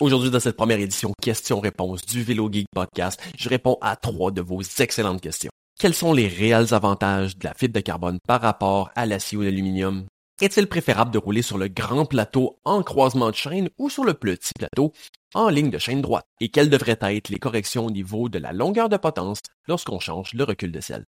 Aujourd'hui, 0.00 0.30
dans 0.30 0.40
cette 0.40 0.56
première 0.56 0.80
édition 0.80 1.12
questions-réponses 1.22 2.04
du 2.04 2.24
Vélo 2.24 2.50
Geek 2.50 2.66
Podcast, 2.74 3.22
je 3.38 3.48
réponds 3.48 3.78
à 3.80 3.94
trois 3.94 4.32
de 4.32 4.40
vos 4.40 4.60
excellentes 4.60 5.20
questions. 5.20 5.52
Quels 5.78 5.94
sont 5.94 6.12
les 6.12 6.26
réels 6.26 6.74
avantages 6.74 7.38
de 7.38 7.44
la 7.44 7.54
fibre 7.54 7.74
de 7.74 7.80
carbone 7.80 8.18
par 8.26 8.40
rapport 8.40 8.90
à 8.96 9.06
l'acier 9.06 9.38
ou 9.38 9.42
l'aluminium? 9.42 10.06
Est-il 10.42 10.66
préférable 10.66 11.12
de 11.12 11.18
rouler 11.18 11.42
sur 11.42 11.58
le 11.58 11.68
grand 11.68 12.06
plateau 12.06 12.58
en 12.64 12.82
croisement 12.82 13.30
de 13.30 13.36
chaîne 13.36 13.70
ou 13.78 13.88
sur 13.88 14.02
le 14.02 14.14
petit 14.14 14.52
plateau 14.58 14.92
en 15.32 15.48
ligne 15.48 15.70
de 15.70 15.78
chaîne 15.78 16.02
droite? 16.02 16.26
Et 16.40 16.48
quelles 16.48 16.70
devraient 16.70 16.98
être 17.00 17.28
les 17.28 17.38
corrections 17.38 17.86
au 17.86 17.90
niveau 17.92 18.28
de 18.28 18.40
la 18.40 18.52
longueur 18.52 18.88
de 18.88 18.96
potence 18.96 19.38
lorsqu'on 19.68 20.00
change 20.00 20.34
le 20.34 20.42
recul 20.42 20.72
de 20.72 20.80
selle? 20.80 21.04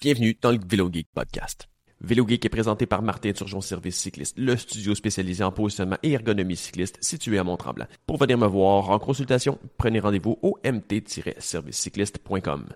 Bienvenue 0.00 0.36
dans 0.42 0.50
le 0.50 0.58
Vélo 0.66 0.90
Geek 0.92 1.06
Podcast. 1.14 1.68
Vélo 2.00 2.26
Geek 2.28 2.44
est 2.44 2.50
présenté 2.50 2.86
par 2.86 3.02
Martin 3.02 3.32
Turgeon 3.32 3.60
Service 3.60 3.96
Cycliste, 3.96 4.38
le 4.38 4.56
studio 4.56 4.94
spécialisé 4.94 5.42
en 5.44 5.50
positionnement 5.52 5.98
et 6.02 6.12
ergonomie 6.12 6.56
cycliste 6.56 6.96
situé 7.02 7.38
à 7.38 7.44
Mont-Tremblant. 7.44 7.86
Pour 8.06 8.18
venir 8.18 8.36
me 8.36 8.46
voir 8.46 8.90
en 8.90 8.98
consultation, 8.98 9.58
prenez 9.78 10.00
rendez-vous 10.00 10.38
au 10.42 10.58
mt-servicecycliste.com. 10.64 12.66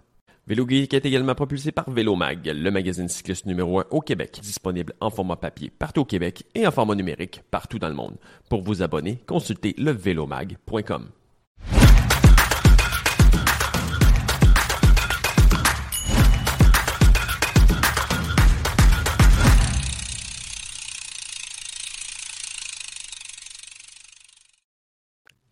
Vélo 0.46 0.66
Geek 0.66 0.94
est 0.94 1.04
également 1.04 1.34
propulsé 1.34 1.72
par 1.72 1.90
Vélomag, 1.90 2.46
le 2.46 2.70
magazine 2.70 3.08
cycliste 3.08 3.44
numéro 3.44 3.80
1 3.80 3.86
au 3.90 4.00
Québec, 4.00 4.38
disponible 4.42 4.94
en 5.00 5.10
format 5.10 5.36
papier 5.36 5.70
partout 5.70 6.00
au 6.00 6.06
Québec 6.06 6.44
et 6.54 6.66
en 6.66 6.70
format 6.70 6.94
numérique 6.94 7.42
partout 7.50 7.78
dans 7.78 7.88
le 7.88 7.94
monde. 7.94 8.16
Pour 8.48 8.62
vous 8.62 8.80
abonner, 8.82 9.18
consultez 9.26 9.74
levélomag.com. 9.76 11.08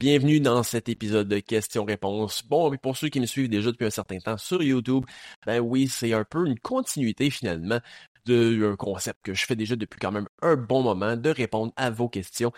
Bienvenue 0.09 0.39
dans 0.39 0.63
cet 0.63 0.89
épisode 0.89 1.27
de 1.27 1.41
questions-réponses. 1.41 2.45
Bon, 2.47 2.71
pour 2.77 2.97
ceux 2.97 3.09
qui 3.09 3.19
me 3.19 3.27
suivent 3.27 3.49
déjà 3.49 3.73
depuis 3.73 3.87
un 3.87 3.91
certain 3.91 4.21
temps 4.21 4.39
sur 4.39 4.63
YouTube, 4.63 5.05
ben 5.45 5.59
oui, 5.59 5.89
c'est 5.89 6.13
un 6.13 6.23
peu 6.23 6.47
une 6.47 6.61
continuité 6.61 7.29
finalement 7.29 7.81
d'un 8.25 8.77
concept 8.77 9.19
que 9.25 9.35
je 9.35 9.45
fais 9.45 9.57
déjà 9.57 9.75
depuis 9.75 9.99
quand 9.99 10.13
même 10.13 10.29
un 10.43 10.55
bon 10.55 10.85
moment 10.85 11.17
de 11.17 11.29
répondre 11.31 11.73
à 11.75 11.91
vos 11.91 12.09
questions. 12.09 12.53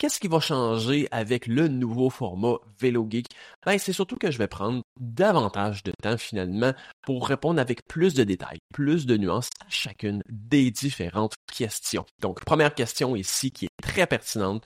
Qu'est-ce 0.00 0.18
qui 0.18 0.28
va 0.28 0.40
changer 0.40 1.06
avec 1.10 1.46
le 1.46 1.68
nouveau 1.68 2.08
format 2.08 2.56
Vélo 2.80 3.06
Geek? 3.10 3.26
Ben, 3.66 3.76
c'est 3.76 3.92
surtout 3.92 4.16
que 4.16 4.30
je 4.30 4.38
vais 4.38 4.48
prendre 4.48 4.82
davantage 4.98 5.82
de 5.82 5.92
temps 6.02 6.16
finalement 6.16 6.72
pour 7.02 7.28
répondre 7.28 7.60
avec 7.60 7.86
plus 7.86 8.14
de 8.14 8.24
détails, 8.24 8.60
plus 8.72 9.04
de 9.04 9.18
nuances 9.18 9.50
à 9.60 9.68
chacune 9.68 10.22
des 10.30 10.70
différentes 10.70 11.34
questions. 11.52 12.06
Donc, 12.22 12.42
première 12.46 12.74
question 12.74 13.14
ici 13.14 13.50
qui 13.50 13.66
est 13.66 13.82
très 13.82 14.06
pertinente. 14.06 14.64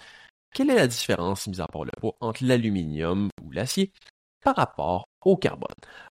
Quelle 0.52 0.70
est 0.70 0.76
la 0.76 0.86
différence, 0.86 1.46
mis 1.46 1.60
à 1.60 1.66
part 1.66 1.84
le 1.84 1.90
poids, 2.00 2.16
entre 2.20 2.44
l'aluminium 2.44 3.28
ou 3.42 3.50
l'acier 3.50 3.92
par 4.42 4.56
rapport 4.56 5.08
au 5.24 5.36
carbone? 5.36 5.74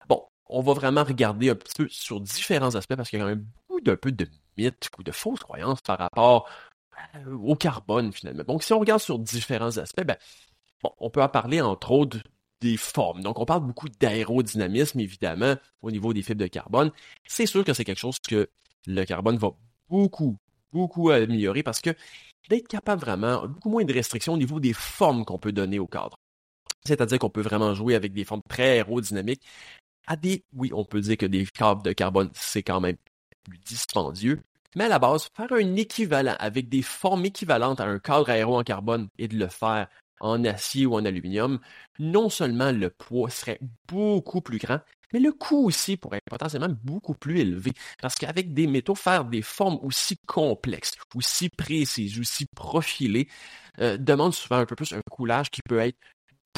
Bon, 0.08 0.24
on 0.46 0.62
va 0.62 0.74
vraiment 0.74 1.04
regarder 1.04 1.50
un 1.50 1.54
petit 1.54 1.74
peu 1.76 1.88
sur 1.88 2.20
différents 2.20 2.74
aspects 2.74 2.96
parce 2.96 3.10
qu'il 3.10 3.18
y 3.18 3.22
a 3.22 3.24
quand 3.24 3.30
même 3.30 3.46
beaucoup 3.68 3.80
d'un 3.80 3.96
peu 3.96 4.12
de 4.12 4.28
mythes 4.56 4.90
ou 4.98 5.02
de 5.02 5.12
fausses 5.12 5.40
croyances 5.40 5.80
par 5.82 5.98
rapport 5.98 6.48
euh, 7.16 7.34
au 7.36 7.56
carbone 7.56 8.12
finalement. 8.12 8.44
Donc, 8.44 8.62
si 8.62 8.72
on 8.72 8.78
regarde 8.80 9.00
sur 9.00 9.18
différents 9.18 9.76
aspects, 9.78 10.04
ben, 10.04 10.16
bon, 10.82 10.90
on 10.98 11.10
peut 11.10 11.22
en 11.22 11.28
parler 11.28 11.60
entre 11.60 11.90
autres 11.92 12.18
des 12.60 12.76
formes. 12.76 13.22
Donc, 13.22 13.38
on 13.38 13.46
parle 13.46 13.64
beaucoup 13.64 13.88
d'aérodynamisme, 13.88 15.00
évidemment, 15.00 15.54
au 15.82 15.90
niveau 15.90 16.12
des 16.12 16.22
fibres 16.22 16.42
de 16.42 16.48
carbone. 16.48 16.90
C'est 17.24 17.46
sûr 17.46 17.64
que 17.64 17.72
c'est 17.72 17.84
quelque 17.84 17.98
chose 17.98 18.18
que 18.18 18.48
le 18.86 19.04
carbone 19.04 19.36
va 19.36 19.50
beaucoup, 19.88 20.36
beaucoup 20.72 21.10
améliorer 21.10 21.62
parce 21.62 21.80
que 21.80 21.90
d'être 22.48 22.68
capable 22.68 23.00
vraiment, 23.00 23.46
beaucoup 23.46 23.70
moins 23.70 23.84
de 23.84 23.92
restrictions 23.92 24.34
au 24.34 24.38
niveau 24.38 24.60
des 24.60 24.72
formes 24.72 25.24
qu'on 25.24 25.38
peut 25.38 25.52
donner 25.52 25.78
au 25.78 25.86
cadre. 25.86 26.18
C'est-à-dire 26.84 27.18
qu'on 27.18 27.30
peut 27.30 27.42
vraiment 27.42 27.74
jouer 27.74 27.94
avec 27.94 28.12
des 28.12 28.24
formes 28.24 28.42
très 28.48 28.70
aérodynamiques 28.70 29.42
à 30.06 30.16
des, 30.16 30.42
oui, 30.54 30.70
on 30.72 30.84
peut 30.84 31.00
dire 31.00 31.19
que 31.19 31.26
des 31.26 31.44
câbles 31.44 31.82
de 31.82 31.92
carbone, 31.92 32.30
c'est 32.32 32.62
quand 32.62 32.80
même 32.80 32.96
plus 33.44 33.58
dispendieux, 33.58 34.42
mais 34.75 34.84
à 34.84 34.88
la 34.88 34.98
base, 34.98 35.28
faire 35.34 35.53
un 35.53 35.76
équivalent 35.76 36.36
avec 36.38 36.69
des 36.69 36.82
formes 36.82 37.25
équivalentes 37.25 37.81
à 37.81 37.84
un 37.84 37.98
cadre 37.98 38.31
aéro 38.31 38.59
en 38.59 38.62
carbone 38.62 39.09
et 39.19 39.28
de 39.28 39.36
le 39.36 39.48
faire 39.48 39.88
en 40.20 40.44
acier 40.44 40.86
ou 40.86 40.94
en 40.94 41.04
aluminium, 41.04 41.60
non 41.98 42.28
seulement 42.28 42.72
le 42.72 42.90
poids 42.90 43.30
serait 43.30 43.60
beaucoup 43.88 44.40
plus 44.40 44.58
grand, 44.58 44.80
mais 45.12 45.20
le 45.20 45.32
coût 45.32 45.64
aussi 45.66 45.96
pourrait 45.96 46.18
être 46.18 46.30
potentiellement 46.30 46.74
beaucoup 46.84 47.14
plus 47.14 47.40
élevé. 47.40 47.72
Parce 48.00 48.14
qu'avec 48.14 48.52
des 48.52 48.66
métaux, 48.66 48.94
faire 48.94 49.24
des 49.24 49.42
formes 49.42 49.78
aussi 49.82 50.16
complexes, 50.26 50.92
aussi 51.14 51.48
précises, 51.48 52.18
aussi 52.18 52.46
profilées, 52.54 53.28
euh, 53.80 53.96
demande 53.96 54.34
souvent 54.34 54.56
un 54.56 54.66
peu 54.66 54.76
plus 54.76 54.92
un 54.92 55.00
coulage 55.10 55.50
qui 55.50 55.60
peut 55.66 55.78
être 55.78 55.98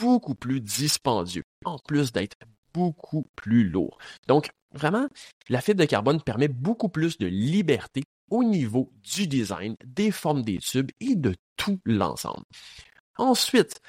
beaucoup 0.01 0.35
plus 0.35 0.61
dispendieux, 0.61 1.43
en 1.65 1.79
plus 1.79 2.13
d'être 2.13 2.37
beaucoup 2.73 3.27
plus 3.37 3.69
lourd. 3.69 3.99
Donc, 4.27 4.51
vraiment, 4.73 5.09
la 5.49 5.61
fibre 5.61 5.81
de 5.81 5.85
carbone 5.85 6.23
permet 6.23 6.49
beaucoup 6.49 6.89
plus 6.89 7.19
de 7.19 7.27
liberté 7.27 8.03
au 8.31 8.45
niveau 8.45 8.93
du 9.03 9.27
design, 9.27 9.77
des 9.85 10.11
formes 10.11 10.43
des 10.43 10.59
tubes 10.59 10.91
et 11.01 11.17
de 11.17 11.35
tout 11.57 11.81
l'ensemble. 11.85 12.45
Ensuite, 13.17 13.81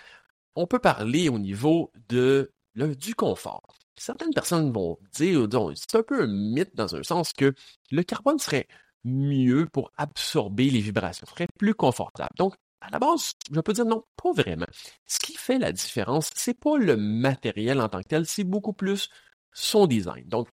on 0.55 0.67
peut 0.67 0.79
parler 0.79 1.29
au 1.29 1.39
niveau 1.39 1.91
de, 2.09 2.51
du 2.75 3.15
confort. 3.15 3.61
Certaines 3.97 4.33
personnes 4.33 4.71
vont 4.71 4.97
dire, 5.13 5.47
c'est 5.75 5.97
un 5.97 6.03
peu 6.03 6.23
un 6.23 6.27
mythe 6.27 6.75
dans 6.75 6.95
un 6.95 7.03
sens 7.03 7.33
que 7.33 7.53
le 7.91 8.03
carbone 8.03 8.39
serait 8.39 8.67
mieux 9.03 9.67
pour 9.67 9.91
absorber 9.97 10.69
les 10.69 10.79
vibrations, 10.81 11.25
serait 11.27 11.47
plus 11.57 11.75
confortable. 11.75 12.31
Donc, 12.37 12.55
à 12.81 12.89
la 12.89 12.99
base, 12.99 13.33
je 13.51 13.59
peux 13.59 13.73
dire 13.73 13.85
non, 13.85 14.03
pas 14.21 14.31
vraiment. 14.31 14.65
Ce 15.05 15.19
qui 15.19 15.35
fait 15.35 15.59
la 15.59 15.71
différence, 15.71 16.31
c'est 16.35 16.59
pas 16.59 16.77
le 16.77 16.97
matériel 16.97 17.79
en 17.79 17.89
tant 17.89 18.01
que 18.01 18.07
tel, 18.07 18.25
c'est 18.25 18.43
beaucoup 18.43 18.73
plus 18.73 19.09
son 19.53 19.85
design. 19.85 20.27
Donc, 20.27 20.47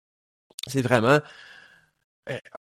c'est 0.68 0.82
vraiment 0.82 1.20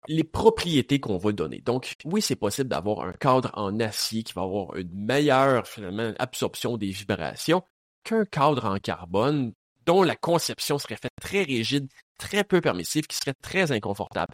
les 0.09 0.25
propriétés 0.25 1.01
qu'on 1.01 1.19
va 1.19 1.33
donner. 1.33 1.61
Donc, 1.61 1.95
oui, 2.05 2.21
c'est 2.23 2.37
possible 2.37 2.69
d'avoir 2.69 3.01
un 3.01 3.13
cadre 3.13 3.51
en 3.55 3.79
acier 3.81 4.23
qui 4.23 4.33
va 4.33 4.43
avoir 4.43 4.77
une 4.77 4.93
meilleure, 4.93 5.67
finalement, 5.67 6.13
absorption 6.19 6.77
des 6.77 6.91
vibrations 6.91 7.63
qu'un 8.05 8.25
cadre 8.25 8.65
en 8.65 8.79
carbone 8.79 9.53
dont 9.87 10.03
la 10.03 10.17
conception 10.17 10.79
serait 10.79 10.97
faite 10.97 11.13
très 11.21 11.43
rigide, 11.43 11.89
très 12.19 12.45
peu 12.45 12.61
permissive, 12.61 13.07
qui 13.07 13.17
serait 13.17 13.35
très 13.35 13.73
inconfortable. 13.73 14.33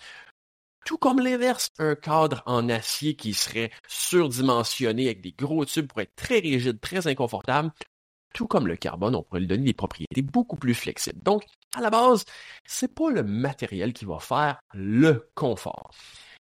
Tout 0.84 0.99
comme 0.99 1.21
l'inverse, 1.21 1.69
un 1.78 1.95
cadre 1.95 2.43
en 2.47 2.69
acier 2.69 3.15
qui 3.15 3.34
serait 3.34 3.71
surdimensionné 3.87 5.06
avec 5.06 5.21
des 5.21 5.33
gros 5.33 5.65
tubes 5.65 5.87
pour 5.87 6.00
être 6.00 6.15
très 6.16 6.39
rigide, 6.39 6.81
très 6.81 7.06
inconfortable, 7.06 7.71
tout 8.34 8.47
comme 8.47 8.66
le 8.66 8.77
carbone, 8.77 9.15
on 9.16 9.22
pourrait 9.22 9.41
lui 9.41 9.47
donner 9.47 9.65
des 9.65 9.75
propriétés 9.75 10.22
beaucoup 10.22 10.56
plus 10.56 10.75
flexibles. 10.75 11.22
Donc, 11.22 11.44
à 11.75 11.81
la 11.81 11.91
base, 11.91 12.25
c'est 12.66 12.94
pas 12.94 13.11
le 13.11 13.22
matériel 13.22 13.93
qui 13.93 14.05
va 14.05 14.19
faire 14.19 14.61
le 14.75 15.31
confort. 15.34 15.91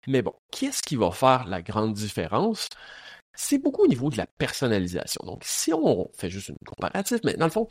Mais 0.08 0.22
bon, 0.22 0.34
qu'est-ce 0.52 0.82
qui 0.82 0.96
va 0.96 1.12
faire 1.12 1.46
la 1.46 1.62
grande 1.62 1.94
différence? 1.94 2.70
C'est 3.36 3.60
beaucoup 3.60 3.84
au 3.84 3.88
niveau 3.88 4.10
de 4.10 4.18
la 4.18 4.26
personnalisation. 4.26 5.22
Donc, 5.26 5.44
si 5.46 5.74
on 5.74 6.10
fait 6.14 6.30
juste 6.30 6.50
une 6.50 6.58
comparative, 6.66 7.20
mais 7.24 7.36
dans 7.36 7.46
le 7.46 7.52
fond, 7.52 7.68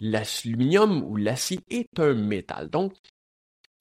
l'aluminium 0.00 1.02
ou 1.04 1.16
l'acier 1.16 1.60
est 1.70 1.98
un 1.98 2.14
métal. 2.14 2.68
Donc, 2.68 2.94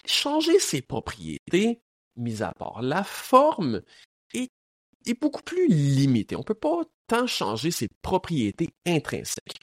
changer 0.05 0.59
ses 0.59 0.81
propriétés, 0.81 1.81
mis 2.15 2.43
à 2.43 2.53
part 2.53 2.81
la 2.81 3.03
forme, 3.03 3.81
est, 4.33 4.51
est 5.05 5.19
beaucoup 5.19 5.43
plus 5.43 5.67
limité. 5.67 6.35
On 6.35 6.39
ne 6.39 6.43
peut 6.43 6.53
pas 6.53 6.83
changer 7.27 7.71
ses 7.71 7.87
propriétés 8.01 8.69
intrinsèques. 8.85 9.59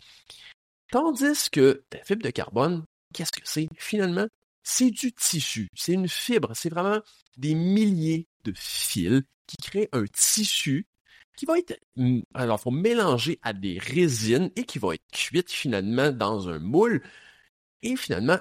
Tandis 0.91 1.50
que 1.50 1.84
la 1.92 2.03
fibre 2.04 2.22
de 2.22 2.31
carbone, 2.31 2.84
qu'est-ce 3.12 3.32
que 3.32 3.41
c'est 3.44 3.69
finalement? 3.76 4.26
C'est 4.62 4.91
du 4.91 5.12
tissu, 5.12 5.69
c'est 5.75 5.94
une 5.94 6.08
fibre, 6.08 6.53
c'est 6.54 6.69
vraiment 6.69 7.00
des 7.37 7.54
milliers 7.54 8.26
de 8.44 8.53
fils 8.54 9.22
qui 9.47 9.56
créent 9.56 9.88
un 9.92 10.04
tissu 10.04 10.87
qui 11.38 11.47
va 11.47 11.56
être, 11.56 11.78
hmm, 11.94 12.20
alors, 12.34 12.60
faut 12.60 12.72
mélanger 12.72 13.38
à 13.42 13.53
des 13.53 13.78
résines 13.78 14.50
et 14.56 14.64
qui 14.64 14.81
va 14.81 14.94
être 14.94 15.06
cuite 15.12 15.53
finalement 15.53 16.11
dans 16.11 16.49
un 16.49 16.58
moule. 16.58 17.00
Et 17.82 17.94
finalement, 17.94 18.38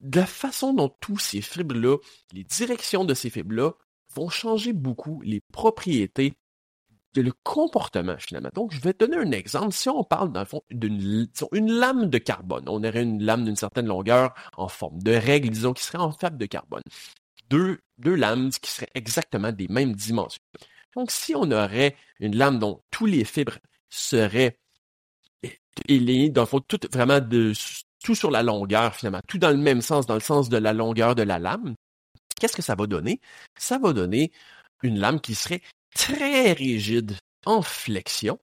la 0.00 0.26
façon 0.26 0.74
dont 0.74 0.90
tous 1.00 1.18
ces 1.18 1.40
fibres-là, 1.40 1.96
les 2.32 2.44
directions 2.44 3.04
de 3.04 3.14
ces 3.14 3.30
fibres-là, 3.30 3.72
vont 4.14 4.28
changer 4.28 4.72
beaucoup 4.72 5.20
les 5.22 5.40
propriétés 5.52 6.34
le 7.20 7.32
comportement 7.42 8.16
finalement. 8.18 8.50
Donc, 8.54 8.72
je 8.72 8.80
vais 8.80 8.94
te 8.94 9.04
donner 9.04 9.18
un 9.18 9.32
exemple. 9.32 9.72
Si 9.72 9.88
on 9.88 10.02
parle 10.04 10.32
dans 10.32 10.40
le 10.40 10.46
fond 10.46 10.62
d'une 10.70 11.28
une 11.52 11.72
lame 11.72 12.08
de 12.08 12.18
carbone, 12.18 12.64
on 12.68 12.82
aurait 12.82 13.02
une 13.02 13.22
lame 13.22 13.44
d'une 13.44 13.56
certaine 13.56 13.86
longueur 13.86 14.32
en 14.56 14.68
forme 14.68 15.02
de 15.02 15.12
règle, 15.12 15.50
disons, 15.50 15.74
qui 15.74 15.82
serait 15.84 15.98
en 15.98 16.12
fibre 16.12 16.38
de 16.38 16.46
carbone. 16.46 16.82
Deux, 17.50 17.80
deux 17.98 18.14
lames 18.14 18.50
qui 18.50 18.70
seraient 18.70 18.90
exactement 18.94 19.52
des 19.52 19.68
mêmes 19.68 19.94
dimensions. 19.94 20.40
Donc, 20.96 21.10
si 21.10 21.34
on 21.34 21.50
aurait 21.50 21.96
une 22.20 22.36
lame 22.36 22.58
dont 22.58 22.80
tous 22.90 23.06
les 23.06 23.24
fibres 23.24 23.58
seraient 23.90 24.58
alignées, 25.88 26.30
dans 26.30 26.42
le 26.42 26.46
fond, 26.46 26.60
tout 26.60 26.80
vraiment 26.92 27.20
de, 27.20 27.52
tout 28.02 28.14
sur 28.14 28.30
la 28.30 28.42
longueur 28.42 28.94
finalement, 28.94 29.20
tout 29.26 29.38
dans 29.38 29.50
le 29.50 29.56
même 29.56 29.80
sens, 29.82 30.06
dans 30.06 30.14
le 30.14 30.20
sens 30.20 30.48
de 30.48 30.56
la 30.56 30.72
longueur 30.72 31.14
de 31.14 31.22
la 31.22 31.38
lame, 31.38 31.74
qu'est-ce 32.38 32.56
que 32.56 32.62
ça 32.62 32.74
va 32.74 32.86
donner? 32.86 33.20
Ça 33.56 33.78
va 33.78 33.92
donner 33.92 34.32
une 34.82 34.98
lame 34.98 35.20
qui 35.20 35.34
serait 35.34 35.62
très 35.94 36.52
rigide 36.52 37.16
en 37.44 37.62
flexion, 37.62 38.38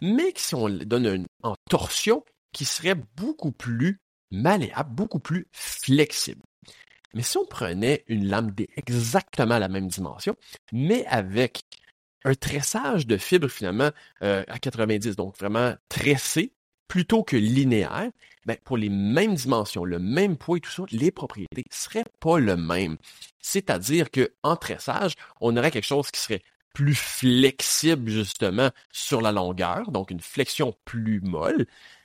mais 0.00 0.32
si 0.36 0.54
on 0.54 0.68
donne 0.68 1.26
en 1.42 1.54
torsion, 1.70 2.24
qui 2.52 2.64
serait 2.64 2.96
beaucoup 3.16 3.52
plus 3.52 4.00
malléable, 4.30 4.90
beaucoup 4.94 5.18
plus 5.18 5.46
flexible. 5.52 6.42
Mais 7.14 7.22
si 7.22 7.38
on 7.38 7.46
prenait 7.46 8.04
une 8.08 8.26
lame 8.26 8.50
d'exactement 8.50 9.58
la 9.58 9.68
même 9.68 9.88
dimension, 9.88 10.36
mais 10.72 11.06
avec 11.06 11.62
un 12.24 12.34
tressage 12.34 13.06
de 13.06 13.16
fibres 13.16 13.48
finalement 13.48 13.90
euh, 14.22 14.44
à 14.48 14.58
90, 14.58 15.16
donc 15.16 15.36
vraiment 15.38 15.74
tressé, 15.88 16.52
plutôt 16.88 17.22
que 17.22 17.36
linéaire, 17.36 18.10
ben, 18.46 18.56
pour 18.64 18.76
les 18.76 18.88
mêmes 18.88 19.34
dimensions, 19.34 19.84
le 19.84 19.98
même 19.98 20.36
poids 20.36 20.58
et 20.58 20.60
tout 20.60 20.70
ça, 20.70 20.84
les 20.90 21.10
propriétés 21.10 21.64
ne 21.70 21.76
seraient 21.76 22.04
pas 22.20 22.38
le 22.38 22.56
même. 22.56 22.96
C'est-à-dire 23.40 24.08
qu'en 24.10 24.56
tressage, 24.56 25.14
on 25.40 25.56
aurait 25.56 25.70
quelque 25.70 25.84
chose 25.84 26.10
qui 26.10 26.20
serait 26.20 26.42
plus 26.76 26.94
flexible 26.94 28.10
justement 28.10 28.68
sur 28.92 29.22
la 29.22 29.32
longueur, 29.32 29.90
donc 29.90 30.10
une 30.10 30.20
flexion 30.20 30.74
plus 30.84 31.22
molle, 31.22 31.64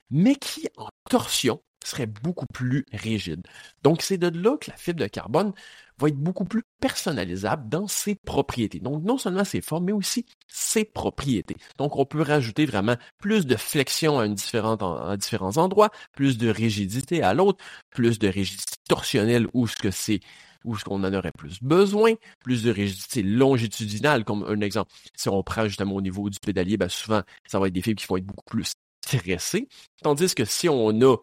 mais 0.10 0.36
qui 0.36 0.70
en 0.78 0.88
torsion 1.10 1.62
serait 1.84 2.06
beaucoup 2.06 2.46
plus 2.46 2.86
rigide. 2.94 3.46
Donc 3.84 4.02
c'est 4.02 4.18
de 4.18 4.30
là 4.30 4.56
que 4.56 4.72
la 4.72 4.78
fibre 4.78 5.02
de 5.02 5.08
carbone 5.08 5.52
va 5.98 6.08
être 6.08 6.16
beaucoup 6.16 6.46
plus 6.46 6.64
personnalisable 6.80 7.68
dans 7.68 7.86
ses 7.88 8.16
propriétés. 8.16 8.80
Donc 8.80 9.04
non 9.04 9.18
seulement 9.18 9.44
ses 9.44 9.60
formes, 9.60 9.84
mais 9.84 9.92
aussi 9.92 10.26
ses 10.48 10.86
propriétés. 10.86 11.58
Donc 11.78 11.98
on 11.98 12.06
peut 12.06 12.22
rajouter 12.22 12.66
vraiment 12.66 12.96
plus 13.18 13.46
de 13.46 13.58
flexion 13.58 14.20
à, 14.20 14.26
une 14.26 14.36
différente, 14.36 14.84
à 14.84 15.18
différents 15.18 15.58
endroits, 15.58 15.90
plus 16.14 16.38
de 16.38 16.48
rigidité 16.48 17.24
à 17.24 17.34
l'autre, 17.34 17.62
plus 17.90 18.20
de 18.20 18.30
rigidité 18.30 18.78
torsionnelle 18.88 19.48
où 19.54 19.68
ce 19.68 19.76
que 19.76 19.92
c'est 19.92 20.22
où 20.64 20.78
ce 20.78 20.84
qu'on 20.84 21.04
en 21.04 21.14
aurait 21.14 21.32
plus 21.38 21.62
besoin, 21.62 22.14
plus 22.44 22.64
de 22.64 22.72
rigidité 22.72 23.24
longitudinale, 23.24 24.24
comme 24.24 24.44
un 24.44 24.62
exemple. 24.62 24.92
Si 25.16 25.30
on 25.30 25.42
prend 25.44 25.66
justement 25.66 25.96
au 25.96 26.02
niveau 26.02 26.30
du 26.30 26.40
pédalier, 26.40 26.78
ben 26.78 26.90
souvent, 26.90 27.22
ça 27.48 27.60
va 27.60 27.68
être 27.68 27.74
des 27.74 27.82
fibres 27.82 28.00
qui 28.00 28.08
vont 28.08 28.18
être 28.18 28.26
beaucoup 28.26 28.46
plus 28.50 28.72
stressées. 29.06 29.68
Tandis 30.02 30.36
que 30.36 30.46
si 30.46 30.70
on 30.70 31.02
a 31.02 31.18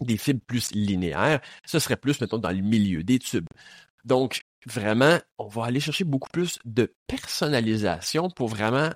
des 0.00 0.16
fibres 0.16 0.42
plus 0.46 0.70
linéaires, 0.72 1.40
ce 1.66 1.78
serait 1.78 1.96
plus, 1.96 2.20
mettons, 2.20 2.38
dans 2.38 2.50
le 2.50 2.62
milieu 2.62 3.02
des 3.02 3.18
tubes. 3.18 3.46
Donc, 4.04 4.42
vraiment, 4.66 5.18
on 5.38 5.48
va 5.48 5.64
aller 5.64 5.80
chercher 5.80 6.04
beaucoup 6.04 6.30
plus 6.32 6.58
de 6.64 6.92
personnalisation 7.06 8.30
pour 8.30 8.48
vraiment 8.48 8.90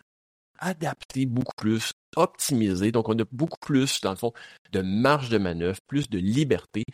adapter 0.58 1.26
beaucoup 1.26 1.54
plus, 1.56 1.92
optimiser. 2.16 2.92
Donc, 2.92 3.08
on 3.08 3.18
a 3.18 3.24
beaucoup 3.32 3.58
plus, 3.60 4.00
dans 4.00 4.10
le 4.10 4.16
fond, 4.16 4.32
de 4.70 4.80
marge 4.80 5.28
de 5.28 5.38
manœuvre, 5.38 5.78
plus 5.86 6.08
de 6.08 6.18
liberté 6.18 6.84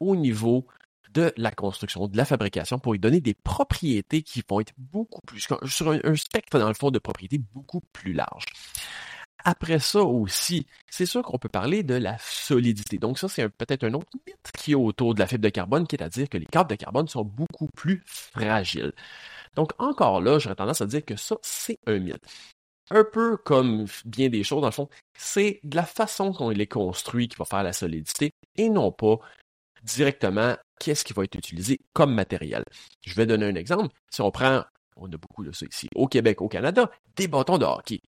au 0.00 0.16
niveau 0.16 0.66
de 1.14 1.32
la 1.36 1.50
construction, 1.50 2.06
de 2.06 2.16
la 2.16 2.24
fabrication, 2.24 2.78
pour 2.78 2.94
y 2.94 2.98
donner 2.98 3.20
des 3.20 3.34
propriétés 3.34 4.22
qui 4.22 4.42
vont 4.48 4.60
être 4.60 4.72
beaucoup 4.76 5.20
plus, 5.26 5.46
sur 5.66 5.90
un, 5.90 6.16
spectre, 6.16 6.58
dans 6.58 6.68
le 6.68 6.74
fond, 6.74 6.90
de 6.90 6.98
propriétés 6.98 7.38
beaucoup 7.38 7.80
plus 7.92 8.12
large. 8.12 8.44
Après 9.44 9.78
ça 9.78 10.02
aussi, 10.02 10.66
c'est 10.90 11.06
sûr 11.06 11.22
qu'on 11.22 11.38
peut 11.38 11.48
parler 11.48 11.82
de 11.82 11.94
la 11.94 12.18
solidité. 12.18 12.98
Donc 12.98 13.18
ça, 13.18 13.28
c'est 13.28 13.48
peut-être 13.48 13.84
un 13.84 13.94
autre 13.94 14.08
mythe 14.26 14.52
qui 14.58 14.72
est 14.72 14.74
autour 14.74 15.14
de 15.14 15.20
la 15.20 15.26
fibre 15.26 15.44
de 15.44 15.48
carbone, 15.48 15.86
qui 15.86 15.96
est 15.96 16.02
à 16.02 16.08
dire 16.08 16.28
que 16.28 16.38
les 16.38 16.46
câbles 16.46 16.70
de 16.70 16.74
carbone 16.74 17.06
sont 17.06 17.24
beaucoup 17.24 17.68
plus 17.68 18.02
fragiles. 18.06 18.92
Donc 19.54 19.72
encore 19.78 20.20
là, 20.20 20.38
j'aurais 20.38 20.56
tendance 20.56 20.80
à 20.80 20.86
dire 20.86 21.04
que 21.04 21.16
ça, 21.16 21.36
c'est 21.42 21.78
un 21.86 21.98
mythe. 21.98 22.24
Un 22.90 23.04
peu 23.04 23.36
comme 23.36 23.86
bien 24.04 24.28
des 24.28 24.42
choses, 24.42 24.62
dans 24.62 24.68
le 24.68 24.72
fond, 24.72 24.88
c'est 25.16 25.60
de 25.62 25.76
la 25.76 25.84
façon 25.84 26.32
qu'on 26.32 26.50
les 26.50 26.66
construit 26.66 27.28
qui 27.28 27.36
va 27.36 27.44
faire 27.44 27.62
la 27.62 27.72
solidité 27.72 28.32
et 28.56 28.70
non 28.70 28.90
pas 28.92 29.18
directement 29.82 30.56
qu'est-ce 30.78 31.04
qui 31.04 31.12
va 31.12 31.24
être 31.24 31.34
utilisé 31.34 31.80
comme 31.92 32.14
matériel. 32.14 32.64
Je 33.06 33.14
vais 33.14 33.26
donner 33.26 33.46
un 33.46 33.54
exemple. 33.54 33.94
Si 34.10 34.20
on 34.20 34.30
prend, 34.30 34.62
on 34.96 35.06
a 35.06 35.16
beaucoup 35.16 35.44
de 35.44 35.52
ça 35.52 35.66
ici, 35.70 35.88
au 35.94 36.06
Québec, 36.06 36.40
au 36.40 36.48
Canada, 36.48 36.90
des 37.16 37.28
bâtons 37.28 37.58
de 37.58 37.64
hockey 37.64 38.00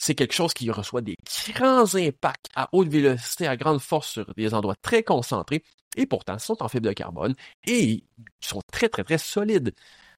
c'est 0.00 0.14
quelque 0.14 0.32
chose 0.32 0.54
qui 0.54 0.70
reçoit 0.70 1.02
des 1.02 1.16
grands 1.50 1.94
impacts 1.94 2.48
à 2.56 2.70
haute 2.72 2.88
vélocité, 2.88 3.46
à 3.46 3.56
grande 3.56 3.80
force 3.80 4.08
sur 4.08 4.34
des 4.34 4.54
endroits 4.54 4.74
très 4.80 5.02
concentrés, 5.02 5.62
et 5.96 6.06
pourtant 6.06 6.38
sont 6.38 6.62
en 6.62 6.68
fibre 6.68 6.88
de 6.88 6.94
carbone 6.94 7.34
et 7.66 8.02
sont 8.40 8.62
très, 8.72 8.88
très, 8.88 9.04
très 9.04 9.18
solides. 9.18 9.74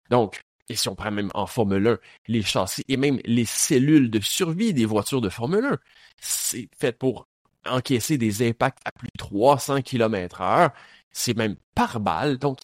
Donc, 0.09 0.41
et 0.69 0.77
si 0.77 0.89
on 0.89 0.95
prend 0.95 1.11
même 1.11 1.31
en 1.35 1.47
Formule 1.47 1.87
1, 1.89 1.99
les 2.29 2.43
châssis 2.43 2.85
et 2.87 2.97
même 2.97 3.19
les 3.25 3.45
cellules 3.45 4.09
de 4.09 4.21
survie 4.21 4.73
des 4.73 4.87
voitures 4.87 5.21
de 5.21 5.29
Formule 5.29 5.65
1, 5.65 5.79
c'est 6.21 6.69
fait 6.79 6.97
pour 6.97 7.27
encaisser 7.67 8.19
des 8.19 8.49
impacts 8.49 8.79
à 8.85 8.93
plus 8.93 9.09
de 9.09 9.19
300 9.19 9.83
km 9.83 10.41
heure. 10.43 10.71
C'est 11.13 11.37
même 11.37 11.57
par 11.75 12.01
balle, 12.01 12.39
donc 12.39 12.59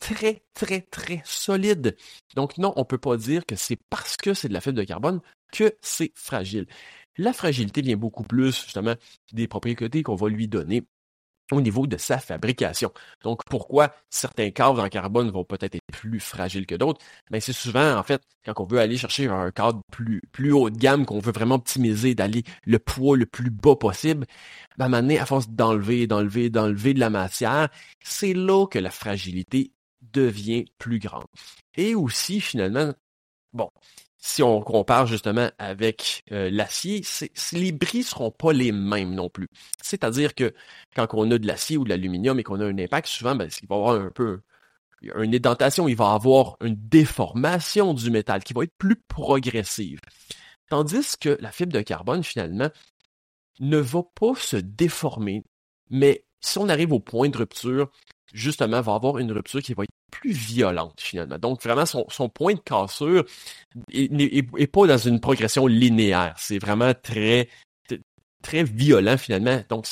très, 0.00 0.42
très, 0.54 0.82
très 0.82 1.22
solide. 1.24 1.96
Donc 2.34 2.58
non, 2.58 2.72
on 2.76 2.84
peut 2.84 2.98
pas 2.98 3.16
dire 3.16 3.46
que 3.46 3.56
c'est 3.56 3.78
parce 3.88 4.16
que 4.16 4.34
c'est 4.34 4.48
de 4.48 4.52
la 4.52 4.60
fibre 4.60 4.76
de 4.76 4.84
carbone 4.84 5.20
que 5.52 5.76
c'est 5.80 6.12
fragile. 6.14 6.66
La 7.16 7.32
fragilité 7.32 7.82
vient 7.82 7.96
beaucoup 7.96 8.24
plus, 8.24 8.64
justement, 8.64 8.94
des 9.32 9.46
propriétés 9.46 10.02
qu'on 10.02 10.14
va 10.16 10.28
lui 10.28 10.48
donner 10.48 10.82
au 11.52 11.60
niveau 11.60 11.86
de 11.86 11.96
sa 11.96 12.18
fabrication. 12.18 12.92
Donc, 13.22 13.44
pourquoi 13.48 13.94
certains 14.10 14.50
cadres 14.50 14.82
en 14.82 14.88
carbone 14.88 15.30
vont 15.30 15.44
peut-être 15.44 15.74
être 15.74 15.86
plus 15.92 16.20
fragiles 16.20 16.66
que 16.66 16.74
d'autres? 16.74 17.00
Mais 17.30 17.38
ben, 17.38 17.40
c'est 17.40 17.52
souvent, 17.52 17.96
en 17.96 18.02
fait, 18.02 18.22
quand 18.44 18.58
on 18.58 18.64
veut 18.64 18.80
aller 18.80 18.96
chercher 18.96 19.28
un 19.28 19.50
cadre 19.50 19.80
plus, 19.90 20.22
plus 20.32 20.52
haut 20.52 20.70
de 20.70 20.78
gamme, 20.78 21.06
qu'on 21.06 21.20
veut 21.20 21.32
vraiment 21.32 21.56
optimiser, 21.56 22.14
d'aller 22.14 22.42
le 22.64 22.78
poids 22.78 23.16
le 23.16 23.26
plus 23.26 23.50
bas 23.50 23.76
possible, 23.76 24.26
ben, 24.78 24.92
à 24.92 25.22
à 25.22 25.26
force 25.26 25.48
d'enlever, 25.48 26.06
d'enlever, 26.06 26.50
d'enlever 26.50 26.94
de 26.94 27.00
la 27.00 27.10
matière, 27.10 27.68
c'est 28.02 28.34
là 28.34 28.66
que 28.66 28.78
la 28.78 28.90
fragilité 28.90 29.72
devient 30.00 30.64
plus 30.78 30.98
grande. 30.98 31.26
Et 31.76 31.94
aussi, 31.94 32.40
finalement, 32.40 32.92
bon, 33.52 33.70
si 34.24 34.40
on 34.40 34.60
compare 34.60 35.08
justement 35.08 35.50
avec 35.58 36.22
euh, 36.30 36.48
l'acier, 36.48 37.02
les 37.52 37.72
bris 37.72 38.04
seront 38.04 38.30
pas 38.30 38.52
les 38.52 38.70
mêmes 38.70 39.14
non 39.14 39.28
plus. 39.28 39.48
C'est-à-dire 39.82 40.36
que 40.36 40.54
quand 40.94 41.08
on 41.14 41.28
a 41.32 41.38
de 41.38 41.46
l'acier 41.46 41.76
ou 41.76 41.82
de 41.82 41.88
l'aluminium 41.88 42.38
et 42.38 42.44
qu'on 42.44 42.60
a 42.60 42.64
un 42.64 42.78
impact, 42.78 43.08
souvent, 43.08 43.34
ben, 43.34 43.48
il 43.60 43.68
va 43.68 43.74
y 43.74 43.78
avoir 43.78 44.00
un 44.00 44.10
peu 44.10 44.40
une 45.16 45.34
édentation, 45.34 45.88
il 45.88 45.96
va 45.96 46.12
avoir 46.12 46.56
une 46.60 46.76
déformation 46.76 47.94
du 47.94 48.12
métal 48.12 48.44
qui 48.44 48.52
va 48.52 48.62
être 48.62 48.76
plus 48.78 48.94
progressive. 48.94 49.98
Tandis 50.68 51.18
que 51.20 51.36
la 51.40 51.50
fibre 51.50 51.72
de 51.72 51.80
carbone, 51.80 52.22
finalement, 52.22 52.70
ne 53.58 53.78
va 53.78 54.04
pas 54.14 54.36
se 54.36 54.56
déformer, 54.56 55.42
mais 55.90 56.24
si 56.40 56.58
on 56.58 56.68
arrive 56.68 56.92
au 56.92 57.00
point 57.00 57.28
de 57.28 57.38
rupture, 57.38 57.90
justement, 58.32 58.80
va 58.82 58.94
avoir 58.94 59.18
une 59.18 59.32
rupture 59.32 59.62
qui 59.62 59.74
va 59.74 59.82
être 59.82 59.90
plus 60.12 60.32
violente 60.32 61.00
finalement. 61.00 61.38
Donc 61.38 61.62
vraiment, 61.62 61.86
son, 61.86 62.28
point 62.28 62.54
de 62.54 62.60
cassure 62.60 63.24
n'est 63.92 64.66
pas 64.68 64.86
dans 64.86 64.98
une 64.98 65.20
progression 65.20 65.66
linéaire. 65.66 66.34
C'est 66.38 66.58
vraiment 66.58 66.92
très 66.94 67.48
très 68.42 68.62
violent 68.62 69.16
finalement. 69.16 69.62
Donc 69.68 69.86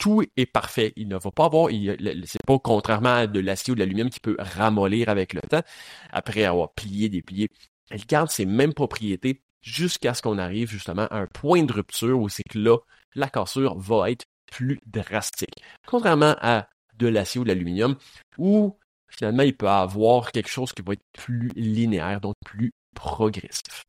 tout 0.00 0.24
est 0.36 0.46
parfait. 0.46 0.92
Il 0.96 1.08
ne 1.08 1.16
va 1.16 1.30
pas 1.30 1.44
avoir, 1.44 1.68
c'est 1.70 2.44
pas 2.46 2.58
contrairement 2.58 3.14
à 3.14 3.26
de 3.26 3.40
l'acier 3.40 3.72
ou 3.72 3.74
de 3.74 3.80
l'aluminium 3.80 4.10
qui 4.10 4.20
peut 4.20 4.36
ramollir 4.38 5.08
avec 5.08 5.34
le 5.34 5.42
temps 5.42 5.62
après 6.10 6.44
avoir 6.44 6.72
plié, 6.72 7.08
déplié. 7.08 7.48
Elle 7.90 8.06
garde 8.06 8.30
ses 8.30 8.46
mêmes 8.46 8.72
propriétés 8.72 9.42
jusqu'à 9.60 10.14
ce 10.14 10.22
qu'on 10.22 10.38
arrive 10.38 10.70
justement 10.70 11.06
à 11.10 11.18
un 11.18 11.26
point 11.26 11.62
de 11.62 11.72
rupture 11.72 12.18
où 12.18 12.28
c'est 12.28 12.44
que 12.48 12.58
là, 12.58 12.78
la 13.14 13.28
cassure 13.28 13.78
va 13.78 14.10
être 14.10 14.24
plus 14.50 14.80
drastique. 14.86 15.54
Contrairement 15.86 16.34
à 16.40 16.68
de 16.96 17.08
l'acier 17.08 17.40
ou 17.40 17.44
de 17.44 17.48
l'aluminium, 17.48 17.96
où 18.38 18.76
finalement 19.10 19.42
il 19.42 19.56
peut 19.56 19.68
avoir 19.68 20.32
quelque 20.32 20.48
chose 20.48 20.72
qui 20.72 20.82
va 20.82 20.94
être 20.94 21.04
plus 21.12 21.48
linéaire, 21.54 22.20
donc 22.20 22.34
plus 22.44 22.72
progressif. 22.94 23.84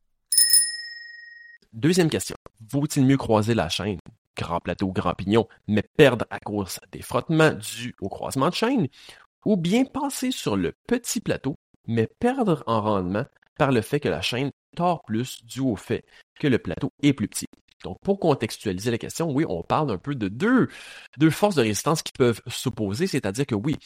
Deuxième 1.72 2.10
question. 2.10 2.36
Vaut-il 2.70 3.06
mieux 3.06 3.16
croiser 3.16 3.54
la 3.54 3.68
chaîne, 3.70 3.98
grand 4.36 4.60
plateau, 4.60 4.92
grand 4.92 5.14
pignon, 5.14 5.48
mais 5.68 5.82
perdre 5.96 6.26
à 6.30 6.38
cause 6.38 6.78
des 6.90 7.02
frottements 7.02 7.52
dus 7.52 7.94
au 8.00 8.08
croisement 8.08 8.50
de 8.50 8.54
chaîne, 8.54 8.88
ou 9.46 9.56
bien 9.56 9.84
passer 9.84 10.30
sur 10.30 10.56
le 10.56 10.74
petit 10.86 11.20
plateau, 11.20 11.56
mais 11.86 12.08
perdre 12.18 12.62
en 12.66 12.82
rendement 12.82 13.24
par 13.58 13.72
le 13.72 13.80
fait 13.80 14.00
que 14.00 14.08
la 14.08 14.20
chaîne 14.20 14.50
tord 14.76 15.02
plus 15.02 15.44
dû 15.44 15.60
au 15.60 15.76
fait 15.76 16.04
que 16.38 16.46
le 16.46 16.58
plateau 16.58 16.92
est 17.02 17.12
plus 17.12 17.28
petit? 17.28 17.46
Donc, 17.84 17.98
pour 18.00 18.20
contextualiser 18.20 18.90
la 18.90 18.98
question, 18.98 19.30
oui, 19.30 19.44
on 19.48 19.62
parle 19.62 19.90
un 19.90 19.98
peu 19.98 20.14
de 20.14 20.28
deux, 20.28 20.68
deux 21.18 21.30
forces 21.30 21.56
de 21.56 21.62
résistance 21.62 22.02
qui 22.02 22.12
peuvent 22.12 22.40
s'opposer, 22.46 23.06
c'est-à-dire 23.06 23.46
que 23.46 23.54
oui, 23.54 23.76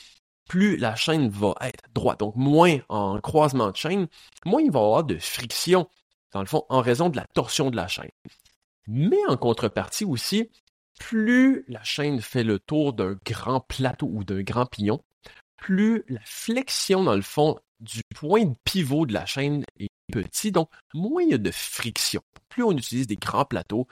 plus 0.46 0.76
la 0.76 0.94
chaîne 0.94 1.28
va 1.28 1.54
être 1.60 1.84
droite, 1.92 2.20
donc 2.20 2.36
moins 2.36 2.78
en 2.88 3.20
croisement 3.20 3.70
de 3.70 3.76
chaîne, 3.76 4.08
moins 4.44 4.62
il 4.62 4.70
va 4.70 4.80
y 4.80 4.82
avoir 4.82 5.04
de 5.04 5.18
friction, 5.18 5.88
dans 6.32 6.40
le 6.40 6.46
fond, 6.46 6.64
en 6.68 6.80
raison 6.80 7.08
de 7.08 7.16
la 7.16 7.26
torsion 7.34 7.70
de 7.70 7.76
la 7.76 7.88
chaîne. 7.88 8.10
Mais 8.86 9.24
en 9.28 9.36
contrepartie 9.36 10.04
aussi, 10.04 10.50
plus 10.98 11.64
la 11.68 11.82
chaîne 11.82 12.20
fait 12.20 12.44
le 12.44 12.58
tour 12.58 12.92
d'un 12.92 13.18
grand 13.24 13.60
plateau 13.60 14.08
ou 14.10 14.24
d'un 14.24 14.42
grand 14.42 14.66
pignon, 14.66 15.02
plus 15.56 16.04
la 16.08 16.20
flexion, 16.24 17.04
dans 17.04 17.16
le 17.16 17.22
fond, 17.22 17.58
du 17.80 18.02
point 18.14 18.44
de 18.44 18.54
pivot 18.64 19.06
de 19.06 19.12
la 19.12 19.26
chaîne 19.26 19.64
est 19.78 19.88
petit, 20.12 20.52
donc 20.52 20.70
moins 20.94 21.22
il 21.22 21.30
y 21.30 21.34
a 21.34 21.38
de 21.38 21.50
friction. 21.50 22.22
Plus 22.48 22.62
on 22.62 22.72
utilise 22.72 23.06
des 23.06 23.16
grands 23.16 23.44
plateaux, 23.44 23.86